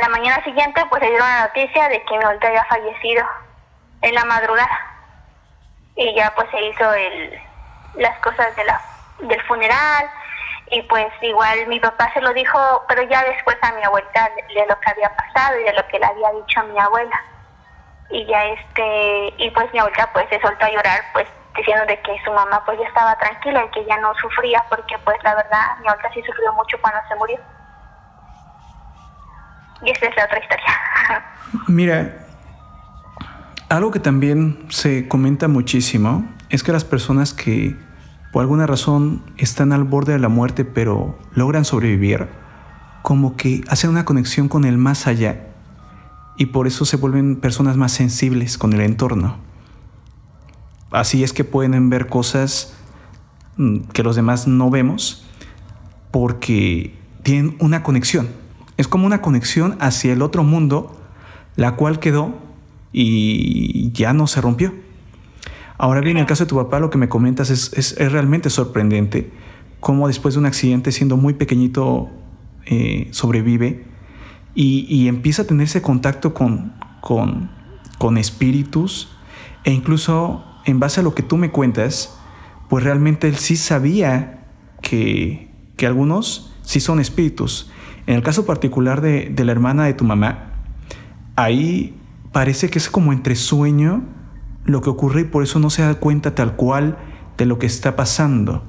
la 0.01 0.09
mañana 0.09 0.43
siguiente, 0.45 0.85
pues 0.89 1.03
le 1.03 1.11
dieron 1.11 1.29
la 1.29 1.47
noticia 1.47 1.89
de 1.89 2.03
que 2.05 2.17
mi 2.17 2.25
abuelita 2.25 2.49
había 2.49 2.65
fallecido 2.65 3.27
en 4.03 4.15
la 4.15 4.25
madrugada. 4.25 4.89
y 5.95 6.15
ya 6.15 6.33
pues 6.35 6.49
se 6.51 6.61
hizo 6.63 6.93
el, 6.95 7.41
las 7.97 8.19
cosas 8.21 8.55
de 8.57 8.65
la, 8.65 8.81
del 9.21 9.41
funeral 9.43 10.11
y 10.71 10.81
pues 10.83 11.13
igual 11.21 11.67
mi 11.67 11.79
papá 11.81 12.11
se 12.15 12.21
lo 12.21 12.33
dijo, 12.33 12.59
pero 12.89 13.03
ya 13.03 13.23
después 13.25 13.57
a 13.61 13.73
mi 13.73 13.83
abuelita 13.85 14.31
de, 14.55 14.67
lo 14.67 14.81
que 14.81 14.91
había 14.91 15.15
pasado 15.15 15.61
y 15.61 15.65
de 15.65 15.73
lo 15.75 15.87
que 15.89 15.99
le 15.99 16.07
había 16.07 16.31
dicho 16.33 16.61
a 16.61 16.65
mi 16.65 16.79
abuela. 16.79 17.23
Y 18.11 18.27
ya 18.27 18.45
este, 18.47 19.35
y 19.39 19.51
pues 19.51 19.73
mi 19.73 19.79
abuelita 19.79 20.11
pues 20.13 20.29
se 20.29 20.41
soltó 20.41 20.65
a 20.65 20.71
llorar 20.71 21.01
pues 21.13 21.27
diciendo 21.57 21.85
de 21.87 22.01
que 22.01 22.13
su 22.25 22.33
mamá 22.33 22.63
pues 22.65 22.79
ya 22.79 22.87
estaba 22.87 23.17
tranquila 23.19 23.65
y 23.65 23.71
que 23.71 23.85
ya 23.87 23.99
no 23.99 24.13
sufría 24.15 24.65
porque 24.69 24.97
pues 25.05 25.17
la 25.23 25.35
verdad 25.35 25.79
mi 25.81 25.89
abuelita 25.89 26.13
sí 26.13 26.23
sufrió 26.23 26.53
mucho 26.53 26.77
cuando 26.81 27.01
se 27.09 27.15
murió. 27.17 27.39
Y 29.83 29.91
esa 29.91 30.07
es 30.07 30.17
la 30.17 30.25
otra 30.25 30.39
historia. 30.39 31.25
Mira, 31.69 32.27
algo 33.69 33.91
que 33.91 33.99
también 33.99 34.67
se 34.71 35.09
comenta 35.09 35.49
muchísimo 35.49 36.25
es 36.51 36.63
que 36.63 36.73
las 36.73 36.85
personas 36.85 37.33
que 37.33 37.75
por 38.33 38.43
alguna 38.43 38.67
razón 38.67 39.23
están 39.37 39.73
al 39.73 39.85
borde 39.85 40.13
de 40.13 40.19
la 40.19 40.29
muerte 40.29 40.65
pero 40.65 41.19
logran 41.35 41.65
sobrevivir, 41.65 42.29
como 43.03 43.37
que 43.37 43.63
hacen 43.69 43.91
una 43.91 44.05
conexión 44.05 44.49
con 44.49 44.65
el 44.65 44.79
más 44.79 45.07
allá 45.07 45.52
y 46.37 46.47
por 46.47 46.67
eso 46.67 46.85
se 46.85 46.97
vuelven 46.97 47.37
personas 47.37 47.77
más 47.77 47.93
sensibles 47.93 48.59
con 48.59 48.73
el 48.73 48.81
entorno. 48.81 49.37
Así 50.91 51.25
es 51.25 51.33
que 51.33 51.45
pueden 51.45 51.91
ver 51.91 52.09
cosas 52.09 52.75
mm, 53.57 53.79
que 53.93 54.03
los 54.03 54.17
demás 54.17 54.47
no 54.47 54.71
vemos 54.71 55.27
porque 56.11 56.95
tienen 57.23 57.57
una 57.61 57.83
conexión. 57.83 58.29
Es 58.77 58.89
como 58.89 59.07
una 59.07 59.23
conexión 59.23 59.77
hacia 59.81 60.13
el 60.13 60.23
otro 60.23 60.45
mundo, 60.45 61.01
la 61.57 61.77
cual 61.77 61.99
quedó 61.99 62.35
y 62.93 63.91
ya 63.93 64.13
no 64.13 64.27
se 64.27 64.41
rompió. 64.41 64.73
Ahora 65.79 66.01
bien, 66.01 66.17
en 66.17 66.21
el 66.21 66.27
caso 66.27 66.45
de 66.45 66.49
tu 66.49 66.57
papá, 66.57 66.79
lo 66.79 66.91
que 66.91 66.99
me 66.99 67.09
comentas 67.09 67.51
es, 67.51 67.73
es, 67.73 68.13
realmente 68.13 68.51
sorprendente 68.51 69.33
cómo 69.81 70.07
después 70.07 70.35
de 70.35 70.41
un 70.41 70.47
accidente, 70.47 70.93
siendo 70.93 71.17
muy 71.17 71.35
pequeñito, 71.35 72.09
eh, 72.67 73.09
sobrevive 73.11 73.85
y, 74.55 74.87
y, 74.89 75.09
empieza 75.09 75.43
a 75.43 75.47
tenerse 75.47 75.81
contacto 75.81 76.35
con, 76.35 76.75
con, 77.01 77.51
con 77.99 78.19
espíritus 78.19 79.17
e 79.65 79.73
incluso 79.73 80.45
en 80.65 80.79
base 80.79 81.01
a 81.01 81.03
lo 81.03 81.15
que 81.15 81.23
tú 81.23 81.37
me 81.37 81.51
cuentas, 81.51 82.19
pues 82.69 82.85
realmente 82.85 83.29
él 83.29 83.37
sí 83.37 83.57
sabía 83.57 84.47
que, 84.83 85.51
que 85.77 85.87
algunos 85.87 86.55
sí 86.63 86.81
son 86.81 87.01
espíritus. 87.01 87.71
En 88.07 88.17
el 88.17 88.23
caso 88.23 88.45
particular 88.45 89.01
de, 89.01 89.31
de 89.31 89.45
la 89.45 89.53
hermana 89.53 89.85
de 89.85 89.95
tu 89.95 90.05
mamá, 90.05 90.53
ahí 91.37 91.97
parece 92.33 92.69
que 92.69 92.79
es 92.79 92.91
como 92.91 93.13
entre 93.13 93.37
sueño 93.37 94.03
lo 94.65 94.81
que 94.81 94.91
ocurre 94.91 95.23
y 95.23 95.25
por 95.25 95.43
eso 95.43 95.59
no 95.59 95.71
se 95.71 95.83
da 95.83 95.95
cuenta 95.95 96.35
tal 96.35 96.57
cual 96.57 96.99
de 97.37 97.47
lo 97.47 97.59
que 97.59 97.67
está 97.67 97.97
pasando. 97.97 98.65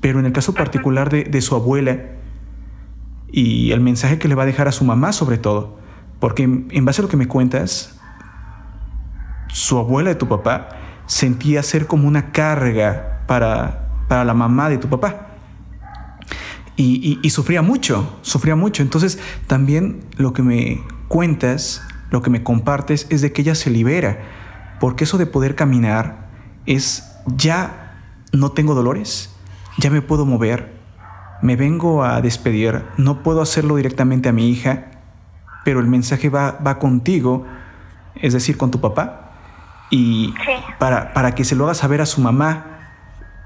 Pero 0.00 0.18
en 0.18 0.26
el 0.26 0.32
caso 0.32 0.54
particular 0.54 1.10
de, 1.10 1.40
su 1.40 1.54
abuela 1.54 2.00
y 3.32 3.72
el 3.72 3.80
mensaje 3.80 4.18
que 4.18 4.28
le 4.28 4.34
va 4.34 4.44
a 4.44 4.46
dejar 4.46 4.68
a 4.68 4.72
su 4.72 4.84
mamá 4.84 5.12
sobre 5.12 5.38
todo, 5.38 5.78
porque 6.20 6.44
en, 6.44 6.84
base 6.84 7.00
a 7.00 7.02
lo 7.02 7.08
que 7.08 7.16
me 7.16 7.26
cuentas, 7.26 7.98
su 9.48 9.78
abuela 9.78 10.10
de 10.10 10.14
tu 10.14 10.28
papá 10.28 10.68
sentía 11.06 11.62
ser 11.62 11.86
como 11.86 12.06
una 12.06 12.30
carga 12.30 13.24
para, 13.26 13.88
para 14.06 14.24
la 14.24 14.34
mamá 14.34 14.68
de 14.68 14.78
tu 14.78 14.88
papá. 14.88 15.28
Y, 16.76 17.20
y, 17.22 17.30
sufría 17.30 17.62
mucho, 17.62 18.18
sufría 18.22 18.56
mucho. 18.56 18.82
Entonces 18.82 19.18
también 19.46 20.00
lo 20.16 20.32
que 20.32 20.42
me 20.42 20.82
cuentas 21.08 21.82
lo 22.12 22.20
que 22.20 22.30
me 22.30 22.42
compartes 22.42 23.06
es 23.08 23.22
de 23.22 23.32
que 23.32 23.40
ella 23.40 23.54
se 23.54 23.70
libera, 23.70 24.20
porque 24.78 25.04
eso 25.04 25.16
de 25.16 25.24
poder 25.24 25.56
caminar 25.56 26.28
es 26.66 27.10
ya 27.26 27.98
no 28.32 28.52
tengo 28.52 28.74
dolores, 28.74 29.34
ya 29.78 29.90
me 29.90 30.02
puedo 30.02 30.26
mover, 30.26 30.81
me 31.42 31.56
vengo 31.56 32.04
a 32.04 32.20
despedir, 32.20 32.84
no 32.96 33.22
puedo 33.22 33.42
hacerlo 33.42 33.76
directamente 33.76 34.28
a 34.28 34.32
mi 34.32 34.48
hija, 34.48 34.86
pero 35.64 35.80
el 35.80 35.86
mensaje 35.86 36.30
va, 36.30 36.52
va 36.64 36.78
contigo, 36.78 37.44
es 38.14 38.32
decir, 38.32 38.56
con 38.56 38.70
tu 38.70 38.80
papá, 38.80 39.32
y 39.90 40.32
para, 40.78 41.12
para 41.12 41.34
que 41.34 41.44
se 41.44 41.54
lo 41.54 41.64
haga 41.64 41.74
saber 41.74 42.00
a 42.00 42.06
su 42.06 42.20
mamá 42.20 42.66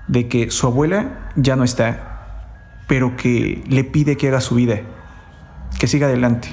de 0.07 0.29
que 0.29 0.51
su 0.51 0.67
abuela 0.67 1.31
ya 1.35 1.57
no 1.57 1.65
está, 1.65 2.83
pero 2.87 3.17
que 3.17 3.65
le 3.67 3.83
pide 3.83 4.17
que 4.17 4.29
haga 4.29 4.41
su 4.41 4.55
vida, 4.55 4.81
que 5.81 5.87
siga 5.87 6.07
adelante. 6.07 6.49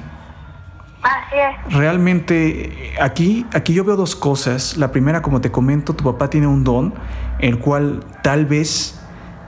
Realmente 1.70 2.94
aquí, 3.02 3.46
aquí 3.54 3.74
yo 3.74 3.84
veo 3.84 3.96
dos 3.96 4.16
cosas. 4.16 4.78
La 4.78 4.92
primera, 4.92 5.22
como 5.22 5.42
te 5.42 5.52
comento, 5.52 5.94
tu 5.96 6.04
papá 6.04 6.30
tiene 6.30 6.48
un 6.48 6.64
don, 6.64 6.94
el 7.40 7.60
cual 7.60 8.06
tal 8.22 8.46
vez 8.46 9.00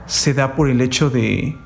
se 0.06 0.34
da 0.34 0.54
por 0.54 0.68
el 0.68 0.80
hecho 0.80 1.10
de, 1.10 1.56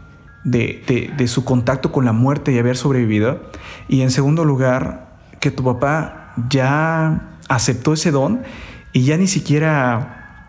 de, 0.45 1.25
su 1.27 1.45
contacto 1.45 1.93
con 1.93 2.05
la 2.05 2.13
muerte 2.13 2.53
y 2.53 2.59
haber 2.59 2.77
sobrevivido. 2.77 3.41
Y 3.89 4.03
en 4.03 4.11
segundo 4.11 4.45
lugar, 4.45 5.19
que 5.41 5.51
tu 5.51 5.65
papá 5.65 6.35
ya 6.49 7.39
aceptó 7.49 7.93
ese 7.93 8.11
don 8.11 8.43
y 8.93 9.05
ya 9.05 9.17
ni 9.17 9.27
siquiera 9.27 10.47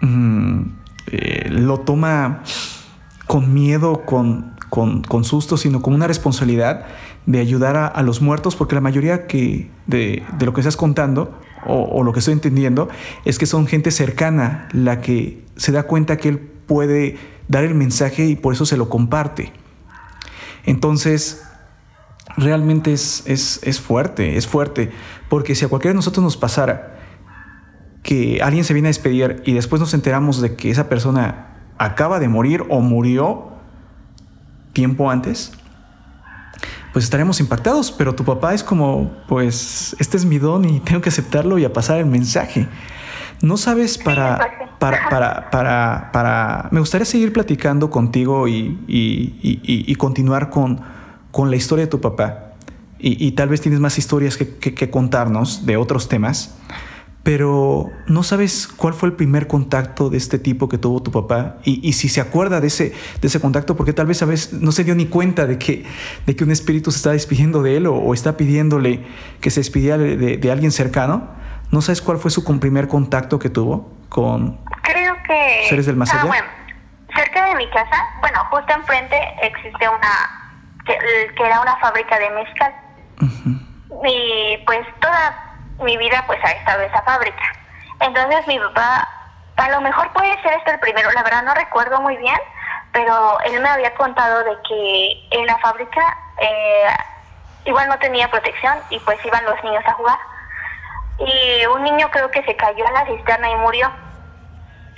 mm, 0.00 0.62
eh, 1.08 1.48
lo 1.50 1.80
toma 1.80 2.42
con 3.26 3.54
miedo, 3.54 4.04
con, 4.04 4.56
con, 4.68 5.02
con 5.02 5.24
susto, 5.24 5.56
sino 5.56 5.82
con 5.82 5.94
una 5.94 6.06
responsabilidad 6.06 6.86
de 7.26 7.38
ayudar 7.38 7.76
a, 7.76 8.02
los 8.02 8.22
muertos, 8.22 8.56
porque 8.56 8.74
la 8.74 8.80
mayoría 8.80 9.26
que 9.26 9.70
de, 9.86 10.24
lo 10.40 10.52
que 10.54 10.60
estás 10.60 10.76
contando 10.76 11.38
o, 11.66 12.02
lo 12.02 12.12
que 12.12 12.20
estoy 12.20 12.32
entendiendo 12.32 12.88
es 13.24 13.38
que 13.38 13.46
son 13.46 13.66
gente 13.66 13.90
cercana 13.90 14.68
la 14.72 15.00
que 15.00 15.44
se 15.56 15.72
da 15.72 15.82
cuenta 15.82 16.16
que 16.16 16.30
él 16.30 16.38
puede 16.38 17.18
dar 17.50 17.64
el 17.64 17.74
mensaje 17.74 18.26
y 18.26 18.36
por 18.36 18.54
eso 18.54 18.64
se 18.64 18.76
lo 18.76 18.88
comparte. 18.88 19.52
Entonces, 20.64 21.42
realmente 22.36 22.92
es, 22.92 23.24
es, 23.26 23.58
es 23.64 23.80
fuerte, 23.80 24.36
es 24.36 24.46
fuerte, 24.46 24.92
porque 25.28 25.56
si 25.56 25.64
a 25.64 25.68
cualquiera 25.68 25.92
de 25.92 25.96
nosotros 25.96 26.22
nos 26.22 26.36
pasara 26.36 26.96
que 28.04 28.40
alguien 28.40 28.64
se 28.64 28.72
viene 28.72 28.88
a 28.88 28.90
despedir 28.90 29.42
y 29.44 29.52
después 29.52 29.80
nos 29.80 29.92
enteramos 29.94 30.40
de 30.40 30.54
que 30.54 30.70
esa 30.70 30.88
persona 30.88 31.48
acaba 31.76 32.20
de 32.20 32.28
morir 32.28 32.62
o 32.68 32.80
murió 32.80 33.48
tiempo 34.72 35.10
antes, 35.10 35.52
pues 36.92 37.04
estaremos 37.04 37.40
impactados, 37.40 37.90
pero 37.90 38.14
tu 38.14 38.24
papá 38.24 38.54
es 38.54 38.62
como, 38.62 39.10
pues, 39.26 39.96
este 39.98 40.16
es 40.16 40.24
mi 40.24 40.38
don 40.38 40.64
y 40.64 40.78
tengo 40.80 41.00
que 41.00 41.08
aceptarlo 41.08 41.58
y 41.58 41.64
a 41.64 41.72
pasar 41.72 41.98
el 41.98 42.06
mensaje. 42.06 42.68
No 43.42 43.56
sabes 43.56 43.98
para, 43.98 44.76
para, 44.78 45.08
para, 45.08 45.50
para, 45.50 46.10
para, 46.12 46.68
me 46.70 46.80
gustaría 46.80 47.04
seguir 47.04 47.32
platicando 47.32 47.90
contigo 47.90 48.48
y, 48.48 48.78
y, 48.86 49.94
continuar 49.96 50.50
con, 50.50 50.80
con 51.30 51.50
la 51.50 51.56
historia 51.56 51.86
de 51.86 51.90
tu 51.90 52.00
papá. 52.00 52.52
Y, 52.98 53.32
tal 53.32 53.48
vez 53.48 53.62
tienes 53.62 53.80
más 53.80 53.96
historias 53.96 54.36
que, 54.36 54.56
que 54.58 54.90
contarnos 54.90 55.64
de 55.64 55.76
otros 55.78 56.08
temas 56.08 56.56
pero 57.22 57.90
no 58.06 58.22
sabes 58.22 58.66
cuál 58.66 58.94
fue 58.94 59.08
el 59.10 59.14
primer 59.14 59.46
contacto 59.46 60.08
de 60.08 60.16
este 60.16 60.38
tipo 60.38 60.68
que 60.68 60.78
tuvo 60.78 61.02
tu 61.02 61.10
papá 61.10 61.58
y, 61.64 61.92
si 61.92 62.08
se 62.08 62.20
acuerda 62.20 62.60
de 62.60 62.68
ese, 62.68 62.92
de 63.20 63.28
ese 63.28 63.40
contacto, 63.40 63.76
porque 63.76 63.92
tal 63.92 64.06
vez 64.06 64.22
a 64.22 64.26
veces 64.26 64.54
no 64.54 64.72
se 64.72 64.84
dio 64.84 64.94
ni 64.94 65.06
cuenta 65.06 65.46
de 65.46 65.58
que, 65.58 65.84
de 66.26 66.34
que 66.34 66.44
un 66.44 66.50
espíritu 66.50 66.90
se 66.90 66.96
está 66.96 67.12
despidiendo 67.12 67.62
de 67.62 67.76
él 67.76 67.86
o, 67.86 68.14
está 68.14 68.36
pidiéndole 68.36 69.04
que 69.40 69.50
se 69.50 69.60
despidiera 69.60 69.98
de, 69.98 70.50
alguien 70.50 70.72
cercano. 70.72 71.39
¿No 71.70 71.80
sabes 71.80 72.02
cuál 72.02 72.18
fue 72.18 72.30
su 72.30 72.44
primer 72.58 72.88
contacto 72.88 73.38
que 73.38 73.48
tuvo 73.48 73.92
con 74.08 74.58
Creo 74.82 75.14
que, 75.22 75.66
seres 75.68 75.86
del 75.86 75.96
más 75.96 76.12
ah, 76.12 76.20
allá? 76.20 76.28
bueno, 76.28 76.48
cerca 77.14 77.46
de 77.46 77.54
mi 77.54 77.70
casa, 77.70 77.96
bueno, 78.20 78.44
justo 78.50 78.72
enfrente 78.72 79.16
existe 79.42 79.88
una, 79.88 80.52
que, 80.84 80.98
era 81.44 81.60
una 81.60 81.76
fábrica 81.76 82.18
de 82.18 82.30
mezcal. 82.30 82.74
Y 84.04 84.56
pues 84.66 84.86
toda 85.00 85.56
mi 85.82 85.96
vida 85.96 86.24
pues 86.26 86.38
ha 86.44 86.50
estado 86.52 86.82
esa 86.82 87.02
fábrica. 87.02 87.42
Entonces 88.00 88.46
mi 88.46 88.58
papá, 88.58 89.08
a 89.56 89.68
lo 89.70 89.80
mejor 89.80 90.12
puede 90.12 90.40
ser 90.42 90.54
este 90.54 90.72
el 90.72 90.80
primero, 90.80 91.10
la 91.12 91.22
verdad 91.22 91.42
no 91.44 91.54
recuerdo 91.54 92.00
muy 92.00 92.16
bien, 92.16 92.38
pero 92.92 93.38
él 93.44 93.60
me 93.60 93.68
había 93.68 93.94
contado 93.94 94.42
de 94.42 94.56
que 94.68 95.28
en 95.30 95.46
la 95.46 95.56
fábrica 95.58 96.00
eh, 96.38 96.88
igual 97.66 97.88
no 97.88 97.98
tenía 97.98 98.30
protección 98.30 98.76
y 98.90 98.98
pues 99.00 99.24
iban 99.24 99.44
los 99.44 99.62
niños 99.62 99.84
a 99.86 99.92
jugar. 99.92 100.18
Y 101.20 101.66
un 101.66 101.82
niño 101.84 102.08
creo 102.10 102.30
que 102.30 102.42
se 102.44 102.56
cayó 102.56 102.84
en 102.86 102.94
la 102.94 103.06
cisterna 103.06 103.50
y 103.50 103.56
murió. 103.56 103.90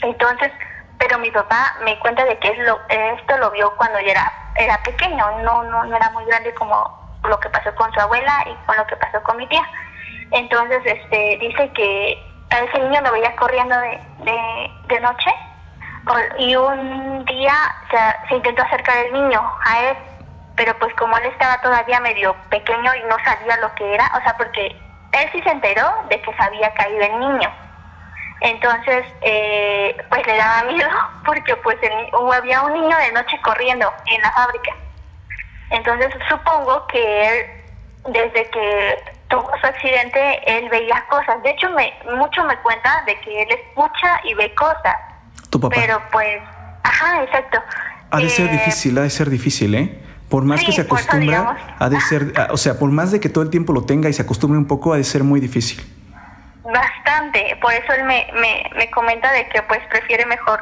Entonces, 0.02 0.52
pero 0.98 1.18
mi 1.18 1.30
papá 1.30 1.74
me 1.84 1.98
cuenta 1.98 2.24
de 2.24 2.38
que 2.38 2.48
es 2.48 2.58
lo, 2.58 2.78
esto 2.88 3.36
lo 3.38 3.50
vio 3.50 3.74
cuando 3.76 3.98
ya 4.00 4.12
era, 4.12 4.32
era 4.56 4.82
pequeño, 4.82 5.38
no, 5.42 5.64
no, 5.64 5.84
no 5.84 5.96
era 5.96 6.10
muy 6.10 6.24
grande 6.26 6.54
como 6.54 7.02
lo 7.24 7.38
que 7.40 7.48
pasó 7.50 7.74
con 7.74 7.92
su 7.92 8.00
abuela 8.00 8.44
y 8.46 8.66
con 8.66 8.76
lo 8.76 8.86
que 8.86 8.96
pasó 8.96 9.22
con 9.22 9.36
mi 9.36 9.46
tía. 9.48 9.62
Entonces, 10.30 10.80
este, 10.84 11.38
dice 11.40 11.70
que 11.72 12.32
a 12.50 12.60
ese 12.60 12.78
niño 12.78 13.00
lo 13.02 13.12
veía 13.12 13.34
corriendo 13.36 13.76
de, 13.78 14.00
de, 14.88 15.00
noche 15.00 15.30
y 16.38 16.54
un 16.54 17.24
día 17.24 17.54
se, 18.28 18.34
intentó 18.34 18.62
acercar 18.62 18.96
el 19.06 19.12
niño 19.12 19.42
a 19.64 19.80
él, 19.80 19.96
pero 20.56 20.76
pues 20.78 20.94
como 20.94 21.16
él 21.18 21.26
estaba 21.26 21.60
todavía 21.60 22.00
medio 22.00 22.34
pequeño 22.50 22.94
y 22.94 23.02
no 23.08 23.16
sabía 23.24 23.56
lo 23.58 23.74
que 23.74 23.94
era, 23.94 24.10
o 24.16 24.22
sea, 24.22 24.36
porque 24.36 24.76
él 25.12 25.28
sí 25.32 25.42
se 25.42 25.50
enteró 25.50 25.90
de 26.08 26.20
que 26.20 26.34
se 26.34 26.42
había 26.42 26.72
caído 26.74 27.00
el 27.00 27.20
niño. 27.20 27.50
Entonces, 28.40 29.04
eh, 29.20 29.96
pues 30.08 30.26
le 30.26 30.36
daba 30.36 30.64
miedo 30.64 30.88
porque 31.24 31.54
pues 31.56 31.78
había 32.34 32.62
un 32.62 32.72
niño 32.72 32.96
de 32.96 33.12
noche 33.12 33.40
corriendo 33.42 33.92
en 34.06 34.20
la 34.20 34.32
fábrica. 34.32 34.72
Entonces 35.70 36.12
supongo 36.28 36.86
que 36.88 37.28
él, 37.28 37.46
desde 38.08 38.50
que 38.50 39.04
tuvo 39.28 39.50
su 39.60 39.66
accidente, 39.66 40.40
él 40.46 40.68
veía 40.68 41.04
cosas. 41.08 41.42
De 41.42 41.50
hecho, 41.50 41.70
me, 41.70 41.92
mucho 42.16 42.44
me 42.44 42.56
cuenta 42.58 43.02
de 43.06 43.18
que 43.20 43.42
él 43.42 43.48
escucha 43.50 44.20
y 44.24 44.34
ve 44.34 44.54
cosas. 44.54 44.96
¿Tu 45.48 45.60
papá? 45.60 45.74
Pero 45.78 46.02
pues, 46.10 46.42
ajá, 46.82 47.22
exacto. 47.22 47.62
Ha 48.10 48.18
de 48.18 48.28
ser 48.28 48.48
eh, 48.48 48.52
difícil, 48.52 48.98
ha 48.98 49.02
de 49.02 49.10
ser 49.10 49.30
difícil, 49.30 49.74
¿eh? 49.74 50.01
Por 50.32 50.44
más 50.44 50.64
que 50.64 50.72
se 50.72 50.80
acostumbra, 50.80 51.76
ha 51.78 51.90
de 51.90 52.00
ser, 52.00 52.32
o 52.48 52.56
sea, 52.56 52.78
por 52.78 52.90
más 52.90 53.12
de 53.12 53.20
que 53.20 53.28
todo 53.28 53.44
el 53.44 53.50
tiempo 53.50 53.74
lo 53.74 53.84
tenga 53.84 54.08
y 54.08 54.14
se 54.14 54.22
acostumbre 54.22 54.58
un 54.58 54.66
poco, 54.66 54.94
ha 54.94 54.96
de 54.96 55.04
ser 55.04 55.24
muy 55.24 55.40
difícil. 55.40 55.84
Bastante, 56.64 57.58
por 57.60 57.70
eso 57.74 57.92
él 57.92 58.04
me, 58.04 58.26
me, 58.40 58.64
me 58.74 58.90
comenta 58.90 59.30
de 59.30 59.46
que 59.50 59.60
pues 59.64 59.80
prefiere 59.90 60.24
mejor, 60.24 60.58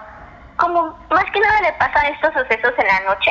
como 0.56 0.98
más 1.12 1.24
que 1.30 1.38
nada 1.38 1.62
le 1.62 1.72
pasan 1.74 2.04
estos 2.06 2.34
sucesos 2.34 2.72
en 2.78 2.86
la 2.88 3.14
noche, 3.14 3.30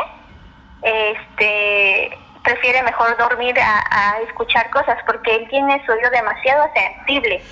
este 0.81 2.17
prefiere 2.41 2.84
mejor 2.84 3.17
dormir 3.17 3.60
a, 3.60 4.19
escuchar 4.25 4.69
cosas 4.69 4.98
porque 5.05 5.36
él 5.36 5.48
tiene 5.50 5.84
su 5.86 5.91
oído 5.91 6.10
demasiado 6.10 6.69
sensible. 6.74 7.43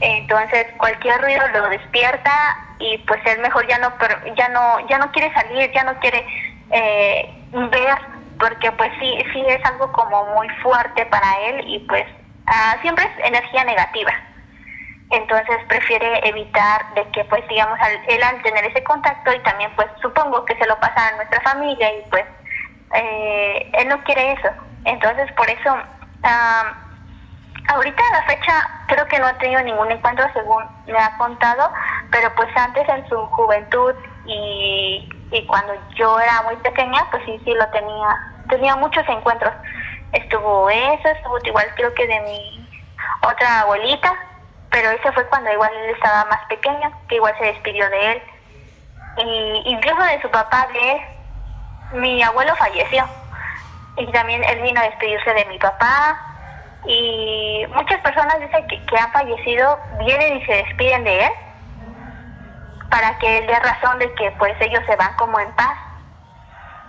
Entonces 0.00 0.66
cualquier 0.76 1.22
ruido 1.22 1.42
lo 1.54 1.70
despierta 1.70 2.30
y 2.78 2.98
pues 2.98 3.18
él 3.24 3.40
mejor 3.40 3.66
ya 3.66 3.78
no 3.78 3.94
ya 4.36 4.50
no 4.50 4.86
ya 4.90 4.98
no 4.98 5.10
quiere 5.10 5.32
salir, 5.32 5.72
ya 5.72 5.84
no 5.84 5.98
quiere 6.00 6.26
eh, 6.70 7.34
ver 7.52 8.15
porque 8.38 8.70
pues 8.72 8.90
sí 9.00 9.18
sí 9.32 9.44
es 9.46 9.64
algo 9.64 9.90
como 9.92 10.34
muy 10.34 10.48
fuerte 10.62 11.06
para 11.06 11.40
él 11.48 11.64
y 11.66 11.78
pues 11.80 12.04
ah, 12.46 12.76
siempre 12.82 13.04
es 13.04 13.26
energía 13.26 13.64
negativa. 13.64 14.12
Entonces 15.10 15.56
prefiere 15.68 16.28
evitar 16.28 16.94
de 16.94 17.08
que 17.12 17.24
pues 17.26 17.46
digamos 17.48 17.78
él 18.08 18.22
al 18.22 18.42
tener 18.42 18.64
ese 18.64 18.82
contacto 18.82 19.32
y 19.32 19.38
también 19.40 19.70
pues 19.76 19.88
supongo 20.02 20.44
que 20.44 20.56
se 20.56 20.66
lo 20.66 20.78
pasa 20.80 21.08
a 21.08 21.16
nuestra 21.16 21.40
familia 21.42 21.88
y 21.92 22.02
pues 22.10 22.24
eh, 22.94 23.70
él 23.74 23.88
no 23.88 24.02
quiere 24.04 24.32
eso. 24.32 24.48
Entonces, 24.84 25.30
por 25.32 25.48
eso, 25.50 25.76
ahorita 27.68 28.02
a 28.02 28.20
la 28.20 28.26
fecha 28.26 28.70
creo 28.86 29.06
que 29.08 29.18
no 29.18 29.26
ha 29.26 29.38
tenido 29.38 29.62
ningún 29.62 29.90
encuentro 29.90 30.26
según 30.32 30.64
me 30.86 30.98
ha 30.98 31.16
contado, 31.18 31.72
pero 32.10 32.32
pues 32.36 32.48
antes 32.56 32.88
en 32.88 33.08
su 33.08 33.16
juventud 33.26 33.94
y, 34.26 35.08
y 35.30 35.44
cuando 35.46 35.74
yo 35.96 36.18
era 36.20 36.42
muy 36.42 36.56
pequeña, 36.56 37.04
pues 37.10 37.24
sí, 37.24 37.40
sí 37.44 37.52
lo 37.54 37.66
tenía, 37.68 38.16
tenía 38.48 38.76
muchos 38.76 39.04
encuentros. 39.08 39.52
Estuvo 40.12 40.70
eso, 40.70 41.08
estuvo 41.08 41.38
igual 41.44 41.66
creo 41.74 41.92
que 41.94 42.06
de 42.06 42.20
mi 42.20 42.68
otra 43.22 43.60
abuelita, 43.60 44.14
pero 44.70 44.90
ese 44.90 45.12
fue 45.12 45.26
cuando 45.28 45.52
igual 45.52 45.70
él 45.74 45.90
estaba 45.90 46.24
más 46.26 46.44
pequeño, 46.48 46.90
que 47.08 47.16
igual 47.16 47.34
se 47.38 47.46
despidió 47.46 47.88
de 47.90 48.12
él. 48.12 48.22
Y 49.18 49.62
incluso 49.66 50.02
de 50.02 50.22
su 50.22 50.30
papá, 50.30 50.68
de 50.72 50.92
él, 50.92 51.00
mi 51.92 52.22
abuelo 52.22 52.54
falleció 52.56 53.04
y 53.96 54.06
también 54.12 54.44
él 54.44 54.60
vino 54.62 54.80
a 54.80 54.84
despedirse 54.84 55.32
de 55.32 55.44
mi 55.46 55.58
papá 55.58 56.20
y 56.86 57.64
muchas 57.74 58.00
personas 58.00 58.38
dicen 58.40 58.66
que, 58.68 58.84
que 58.84 58.98
han 58.98 59.10
fallecido 59.12 59.78
vienen 59.98 60.36
y 60.36 60.44
se 60.44 60.52
despiden 60.52 61.04
de 61.04 61.24
él 61.24 61.32
para 62.90 63.18
que 63.18 63.38
él 63.38 63.46
dé 63.46 63.58
razón 63.58 63.98
de 63.98 64.12
que 64.14 64.30
pues 64.32 64.54
ellos 64.60 64.82
se 64.86 64.96
van 64.96 65.14
como 65.16 65.38
en 65.40 65.50
paz 65.52 65.76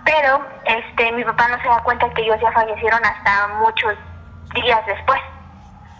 pero 0.04 0.44
este 0.64 1.12
mi 1.12 1.24
papá 1.24 1.48
no 1.48 1.60
se 1.60 1.68
da 1.68 1.82
cuenta 1.82 2.08
que 2.10 2.22
ellos 2.22 2.38
ya 2.40 2.52
fallecieron 2.52 3.04
hasta 3.04 3.48
muchos 3.60 3.94
días 4.54 4.84
después 4.86 5.20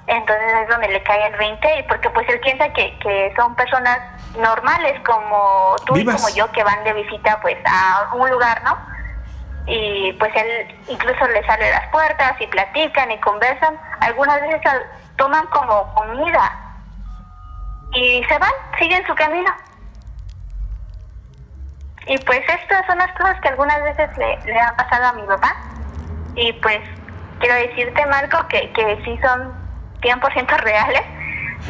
entonces 0.09 0.53
es 0.63 0.69
donde 0.69 0.89
le 0.89 1.03
cae 1.03 1.27
el 1.27 1.37
20 1.37 1.85
porque 1.87 2.09
pues 2.11 2.27
él 2.31 2.41
piensa 2.41 2.73
que, 2.73 2.99
que 2.99 3.33
son 3.37 3.55
personas 3.55 3.99
normales 4.39 4.99
como 5.05 5.77
tú 5.85 5.99
y 5.99 6.05
como 6.05 6.29
yo 6.31 6.51
que 6.53 6.65
van 6.65 6.83
de 6.85 6.95
visita 6.95 7.39
pues 7.43 7.59
a 7.67 8.15
un 8.15 8.31
lugar, 8.31 8.63
¿no? 8.65 8.79
Y 9.67 10.13
pues 10.15 10.35
él 10.35 10.81
incluso 10.89 11.29
les 11.29 11.47
abre 11.49 11.71
las 11.71 11.89
puertas 11.89 12.41
y 12.41 12.47
platican 12.47 13.11
y 13.11 13.21
conversan. 13.21 13.79
Algunas 14.01 14.41
veces 14.41 14.63
toman 15.17 15.47
como 15.49 15.95
comida 15.95 16.53
y 17.93 18.25
se 18.25 18.39
van, 18.39 18.53
siguen 18.79 19.07
su 19.07 19.15
camino. 19.15 19.51
Y 22.09 22.19
pues 22.19 22.41
estas 22.49 22.87
son 22.87 22.99
las 22.99 23.13
cosas 23.13 23.41
que 23.41 23.49
algunas 23.49 23.83
veces 23.83 24.09
le, 24.17 24.39
le 24.53 24.59
han 24.59 24.77
pasado 24.77 25.07
a 25.07 25.13
mi 25.13 25.23
papá. 25.23 25.55
Y 26.35 26.53
pues 26.55 26.81
quiero 27.41 27.55
decirte, 27.55 28.07
Marco, 28.07 28.47
que, 28.49 28.71
que 28.73 29.03
sí 29.05 29.19
son 29.23 29.53
100% 30.01 30.59
reales 30.61 31.03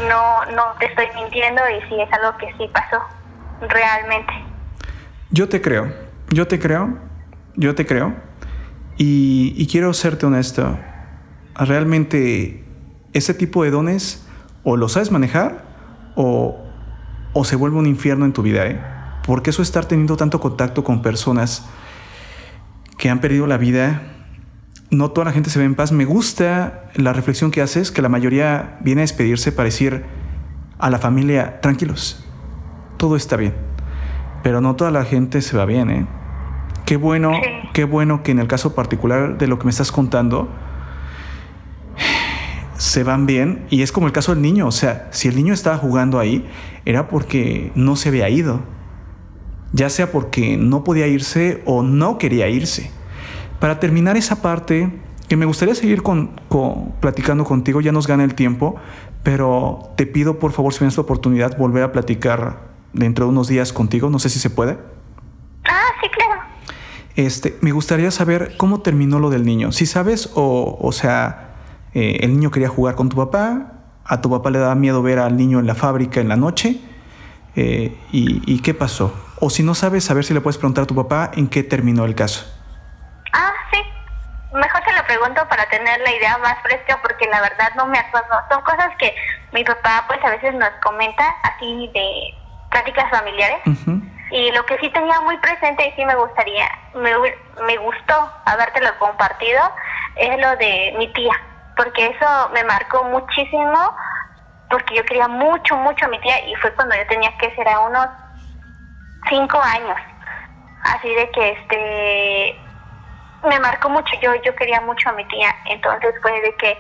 no, 0.09 0.45
no 0.55 0.63
te 0.79 0.87
estoy 0.87 1.07
mintiendo 1.15 1.63
y 1.69 1.89
sí 1.89 2.01
es 2.01 2.13
algo 2.13 2.37
que 2.39 2.47
sí 2.57 2.71
pasó 2.73 3.03
realmente. 3.69 4.33
Yo 5.31 5.49
te 5.49 5.61
creo, 5.61 5.93
yo 6.31 6.47
te 6.47 6.59
creo, 6.59 6.99
yo 7.57 7.75
te 7.75 7.87
creo. 7.87 8.15
Y, 8.97 9.67
quiero 9.71 9.95
serte 9.95 10.27
honesto, 10.27 10.77
realmente 11.55 12.65
ese 13.13 13.33
tipo 13.33 13.63
de 13.63 13.71
dones 13.71 14.27
o 14.65 14.77
lo 14.77 14.89
sabes 14.89 15.13
manejar 15.13 15.63
o, 16.17 16.59
o 17.33 17.45
se 17.45 17.55
vuelve 17.55 17.77
un 17.77 17.87
infierno 17.87 18.25
en 18.25 18.33
tu 18.33 18.43
vida, 18.43 18.67
¿eh? 18.67 18.81
Porque 19.29 19.51
eso 19.51 19.61
estar 19.61 19.85
teniendo 19.85 20.17
tanto 20.17 20.41
contacto 20.41 20.83
con 20.83 21.03
personas 21.03 21.69
que 22.97 23.11
han 23.11 23.21
perdido 23.21 23.47
la 23.47 23.59
vida 23.59 24.15
no 24.91 25.11
toda 25.11 25.27
la 25.27 25.33
gente 25.33 25.51
se 25.51 25.59
ve 25.59 25.67
en 25.67 25.75
paz. 25.75 25.93
Me 25.93 26.07
gusta 26.07 26.85
la 26.95 27.13
reflexión 27.13 27.51
que 27.51 27.61
haces, 27.61 27.93
que 27.93 28.01
la 28.01 28.09
mayoría 28.09 28.79
viene 28.81 29.03
a 29.03 29.05
despedirse 29.05 29.53
para 29.53 29.65
decir 29.65 30.05
a 30.79 30.89
la 30.89 30.99
familia, 30.99 31.61
tranquilos, 31.61 32.25
todo 32.97 33.17
está 33.17 33.37
bien. 33.37 33.53
Pero 34.43 34.63
no 34.63 34.77
toda 34.77 34.91
la 34.91 35.05
gente 35.05 35.43
se 35.43 35.59
va 35.59 35.67
bien, 35.67 35.91
¿eh? 35.91 36.07
Qué 36.87 36.97
bueno, 36.97 37.33
qué 37.75 37.85
bueno 37.85 38.23
que 38.23 38.31
en 38.31 38.39
el 38.39 38.49
caso 38.49 38.75
particular 38.75 39.37
de 39.37 39.47
lo 39.47 39.59
que 39.59 39.67
me 39.67 39.71
estás 39.71 39.93
contando, 39.93 40.49
se 42.79 43.05
van 43.05 43.27
bien. 43.27 43.67
Y 43.69 43.83
es 43.83 43.93
como 43.93 44.07
el 44.07 44.15
caso 44.15 44.33
del 44.33 44.41
niño. 44.41 44.67
O 44.67 44.73
sea, 44.73 45.09
si 45.11 45.29
el 45.29 45.37
niño 45.37 45.53
estaba 45.53 45.77
jugando 45.77 46.19
ahí, 46.19 46.49
era 46.87 47.09
porque 47.09 47.73
no 47.75 47.95
se 47.95 48.09
había 48.09 48.31
ido. 48.31 48.78
Ya 49.73 49.91
sea 49.91 50.11
porque 50.11 50.57
no 50.57 50.85
podía 50.85 51.07
irse 51.07 51.63
o 51.67 51.83
no 51.83 52.19
quería 52.19 52.49
irse. 52.49 52.91
Para 53.61 53.81
terminar 53.81 54.17
esa 54.17 54.41
parte, 54.41 54.91
que 55.29 55.37
me 55.37 55.45
gustaría 55.45 55.75
seguir 55.75 56.03
con, 56.03 56.31
platicando 57.01 57.45
contigo, 57.45 57.81
ya 57.81 57.93
nos 57.93 58.07
gana 58.07 58.25
el 58.25 58.35
tiempo, 58.35 58.77
pero 59.23 59.91
te 59.97 60.07
pido 60.07 60.39
por 60.39 60.53
favor, 60.53 60.73
si 60.73 60.79
tienes 60.79 60.97
la 60.97 61.03
oportunidad, 61.03 61.59
volver 61.59 61.83
a 61.83 61.93
platicar 61.93 62.69
dentro 62.93 63.27
de 63.27 63.33
unos 63.33 63.49
días 63.49 63.73
contigo, 63.73 64.09
no 64.09 64.19
sé 64.19 64.31
si 64.31 64.39
se 64.39 64.49
puede. 64.49 64.79
Ah, 65.65 65.89
sí, 66.01 66.09
claro. 66.17 66.41
Este, 67.15 67.59
me 67.61 67.73
gustaría 67.73 68.11
saber 68.11 68.55
cómo 68.57 68.81
terminó 68.81 69.19
lo 69.19 69.29
del 69.29 69.45
niño. 69.45 69.71
Si 69.73 69.85
sabes, 69.85 70.31
o, 70.35 70.79
o 70.81 70.93
sea, 70.93 71.57
eh, 71.93 72.19
el 72.21 72.33
niño 72.33 72.51
quería 72.51 72.69
jugar 72.69 72.95
con 72.95 73.11
tu 73.11 73.17
papá, 73.17 73.73
a 74.05 74.21
tu 74.23 74.31
papá 74.31 74.51
le 74.51 74.61
daba 74.61 74.75
miedo 74.77 75.03
ver 75.03 75.19
al 75.19 75.37
niño 75.37 75.59
en 75.59 75.67
la 75.67 75.75
fábrica 75.75 76.21
en 76.21 76.29
la 76.29 76.37
noche, 76.37 76.81
eh, 77.55 77.95
y, 78.13 78.41
y 78.51 78.61
qué 78.61 78.73
pasó. 78.73 79.13
O 79.41 79.51
si 79.51 79.63
no 79.63 79.75
sabes, 79.75 80.05
saber 80.05 80.25
si 80.25 80.35
le 80.35 80.41
puedes 80.41 80.59
preguntar 80.59 80.85
a 80.85 80.87
tu 80.87 80.95
papá 80.95 81.31
en 81.35 81.49
qué 81.49 81.63
terminó 81.63 82.05
el 82.05 82.15
caso. 82.15 82.45
Ah, 83.33 83.53
sí. 83.73 83.81
Mejor 84.53 84.83
se 84.85 84.93
lo 84.93 85.05
pregunto 85.05 85.47
para 85.49 85.69
tener 85.69 86.01
la 86.01 86.13
idea 86.13 86.39
más 86.39 86.61
fresca 86.63 86.99
porque 87.03 87.27
la 87.29 87.41
verdad 87.41 87.71
no 87.77 87.87
me 87.87 87.99
acuerdo. 87.99 88.35
Son 88.51 88.63
cosas 88.63 88.91
que 88.99 89.15
mi 89.53 89.63
papá 89.65 90.05
pues 90.09 90.19
a 90.25 90.31
veces 90.31 90.55
nos 90.55 90.71
comenta 90.83 91.25
así 91.43 91.91
de 91.95 92.35
prácticas 92.71 93.11
familiares. 93.11 93.59
Y 94.31 94.51
lo 94.53 94.65
que 94.67 94.79
sí 94.79 94.91
tenía 94.91 95.21
muy 95.21 95.39
presente 95.39 95.89
y 95.89 95.93
sí 95.93 96.05
me 96.05 96.15
gustaría, 96.15 96.69
me, 96.95 97.13
me 97.65 97.77
gustó 97.79 98.31
habértelo 98.45 98.91
compartido, 98.99 99.61
es 100.17 100.39
lo 100.39 100.57
de 100.57 100.95
mi 100.99 101.13
tía. 101.13 101.33
Porque 101.77 102.09
eso 102.09 102.51
me 102.53 102.65
marcó 102.65 103.05
muchísimo 103.05 103.97
porque 104.69 104.97
yo 104.97 105.05
quería 105.05 105.29
mucho, 105.29 105.77
mucho 105.77 106.05
a 106.05 106.09
mi 106.09 106.19
tía 106.21 106.47
y 106.47 106.55
fue 106.57 106.75
cuando 106.75 106.95
yo 106.95 107.07
tenía 107.07 107.37
que 107.39 107.55
ser 107.55 107.69
a 107.69 107.81
unos 107.81 108.07
cinco 109.29 109.61
años. 109.61 109.97
Así 110.83 111.09
de 111.15 111.31
que 111.31 111.51
este 111.51 112.69
me 113.47 113.61
marcó 113.61 113.89
mucho, 113.89 114.13
yo, 114.21 114.35
yo 114.45 114.55
quería 114.57 114.81
mucho 114.81 115.09
a 115.11 115.13
mi 115.13 115.25
tía, 115.27 115.55
entonces 115.67 116.15
fue 116.23 116.41
de 116.41 116.55
que 116.57 116.77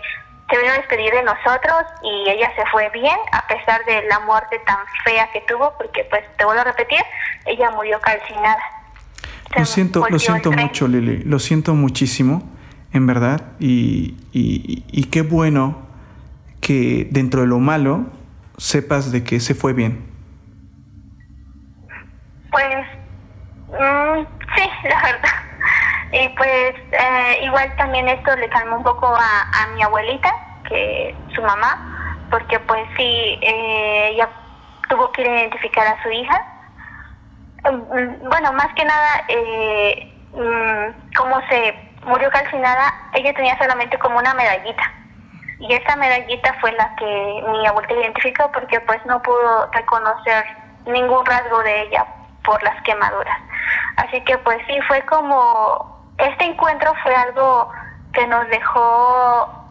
se 0.51 0.59
vino 0.59 0.72
a 0.72 0.77
despedir 0.77 1.12
de 1.12 1.22
nosotros 1.22 1.85
y 2.03 2.31
ella 2.31 2.51
se 2.57 2.64
fue 2.70 2.88
bien 2.90 3.16
a 3.33 3.46
pesar 3.46 3.85
de 3.85 4.03
la 4.09 4.20
muerte 4.20 4.59
tan 4.66 4.79
fea 5.05 5.31
que 5.33 5.42
tuvo, 5.42 5.74
porque 5.77 6.05
pues 6.05 6.22
te 6.37 6.44
vuelvo 6.44 6.62
a 6.62 6.64
repetir, 6.64 7.01
ella 7.44 7.70
murió 7.70 8.01
calcinada. 8.01 8.62
lo 9.57 9.64
siento, 9.66 10.07
lo 10.09 10.18
siento 10.18 10.51
mucho, 10.51 10.88
Lili, 10.88 11.18
lo 11.18 11.38
siento 11.38 11.74
muchísimo, 11.74 12.42
en 12.92 13.07
verdad, 13.07 13.42
y, 13.59 14.16
y, 14.33 14.85
y, 14.90 15.05
qué 15.05 15.20
bueno 15.20 15.87
que 16.62 17.07
dentro 17.11 17.42
de 17.42 17.46
lo 17.46 17.59
malo 17.59 18.07
sepas 18.57 19.12
de 19.12 19.24
que 19.24 19.40
se 19.40 19.55
fue 19.55 19.74
bien. 19.74 20.09
Pues, 22.51 22.87
mm, 23.68 24.27
sí, 24.57 24.88
la 24.88 25.03
verdad. 25.03 25.48
Y 26.20 26.28
pues 26.31 26.74
eh, 26.90 27.38
igual 27.42 27.72
también 27.76 28.09
esto 28.09 28.35
le 28.35 28.48
calmó 28.48 28.78
un 28.78 28.83
poco 28.83 29.07
a, 29.07 29.66
mi 29.74 29.83
abuelita, 29.83 30.33
que 30.68 31.14
su 31.33 31.40
mamá, 31.42 32.26
porque 32.28 32.59
pues 32.61 32.85
sí, 32.96 33.38
eh, 33.40 34.09
ella 34.12 34.28
tuvo 34.88 35.04
tuvo 35.04 35.12
que 35.12 35.22
identificar 35.22 35.87
a 35.87 36.02
su 36.02 36.11
hija. 36.11 36.42
Mm, 37.70 37.76
mm, 37.76 38.28
bueno, 38.28 38.52
más 38.54 38.68
que 38.74 38.85
nada, 38.85 39.24
eh, 39.28 40.12
mm, 40.33 41.14
como 41.16 41.40
se 41.48 41.74
murió 42.04 42.28
calcinada, 42.31 42.92
ella 43.12 43.33
tenía 43.35 43.57
solamente 43.59 43.96
como 43.98 44.18
una 44.18 44.35
medallita. 44.35 44.92
Y 45.61 45.72
esa 45.72 45.94
medallita 45.96 46.52
fue 46.61 46.72
la 46.72 46.96
que 46.96 47.44
mi 47.48 47.66
abuelita 47.66 47.94
identificó 47.94 48.50
porque 48.50 48.81
pues 48.81 49.04
no 49.07 49.22
pudo 49.22 49.70
reconocer 49.72 50.44
ningún 50.87 51.24
rasgo 51.26 51.62
de 51.62 51.83
ella 51.83 52.07
por 52.44 52.61
las 52.64 52.81
quemaduras. 52.83 53.38
Así 53.96 54.20
que 54.22 54.37
pues 54.38 54.59
sí, 54.66 54.81
fue 54.88 55.02
como, 55.02 55.98
este 56.29 56.45
encuentro 56.45 56.93
fue 57.03 57.14
algo 57.14 57.71
que 58.12 58.27
nos 58.27 58.49
dejó 58.49 59.71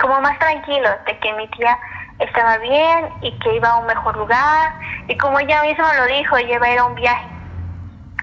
como 0.00 0.20
más 0.20 0.38
tranquilos 0.38 0.92
de 1.06 1.18
que 1.18 1.32
mi 1.34 1.48
tía 1.48 1.78
estaba 2.18 2.58
bien 2.58 3.06
y 3.22 3.32
que 3.38 3.56
iba 3.56 3.70
a 3.70 3.78
un 3.78 3.86
mejor 3.86 4.16
lugar. 4.16 4.74
Y 5.08 5.16
como 5.16 5.38
ella 5.38 5.62
misma 5.62 5.94
lo 5.96 6.06
dijo, 6.06 6.36
ella 6.36 6.56
iba 6.56 6.66
a 6.66 6.72
ir 6.72 6.78
a 6.78 6.84
un 6.84 6.94
viaje. 6.94 7.26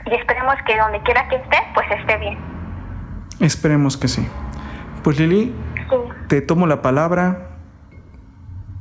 Y 0.06 0.16
esperemos 0.16 0.56
que 0.66 0.78
donde 0.78 1.02
quiera 1.02 1.28
que 1.30 1.38
esté, 1.38 1.58
pues 1.74 1.88
esté 1.92 2.18
bien. 2.18 2.38
Esperemos 3.40 3.98
que 3.98 4.08
sí. 4.08 4.28
Pues 5.04 5.20
Lili, 5.20 5.56
te 6.28 6.42
tomo 6.42 6.68
la 6.68 6.82
palabra. 6.82 7.50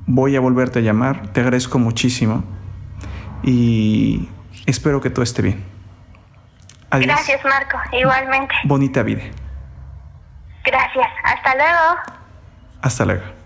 Voy 0.06 0.36
a 0.36 0.40
volverte 0.40 0.80
a 0.80 0.82
llamar. 0.82 1.28
Te 1.28 1.40
agradezco 1.40 1.78
muchísimo. 1.78 2.44
Y 3.42 4.28
espero 4.66 5.00
que 5.00 5.10
todo 5.10 5.22
esté 5.22 5.42
bien. 5.42 5.71
Adiós. 6.92 7.06
Gracias, 7.06 7.42
Marco. 7.44 7.78
Igualmente. 7.92 8.54
Bonita 8.64 9.02
vida. 9.02 9.22
Gracias. 10.62 11.08
Hasta 11.24 11.54
luego. 11.54 11.96
Hasta 12.82 13.04
luego. 13.06 13.41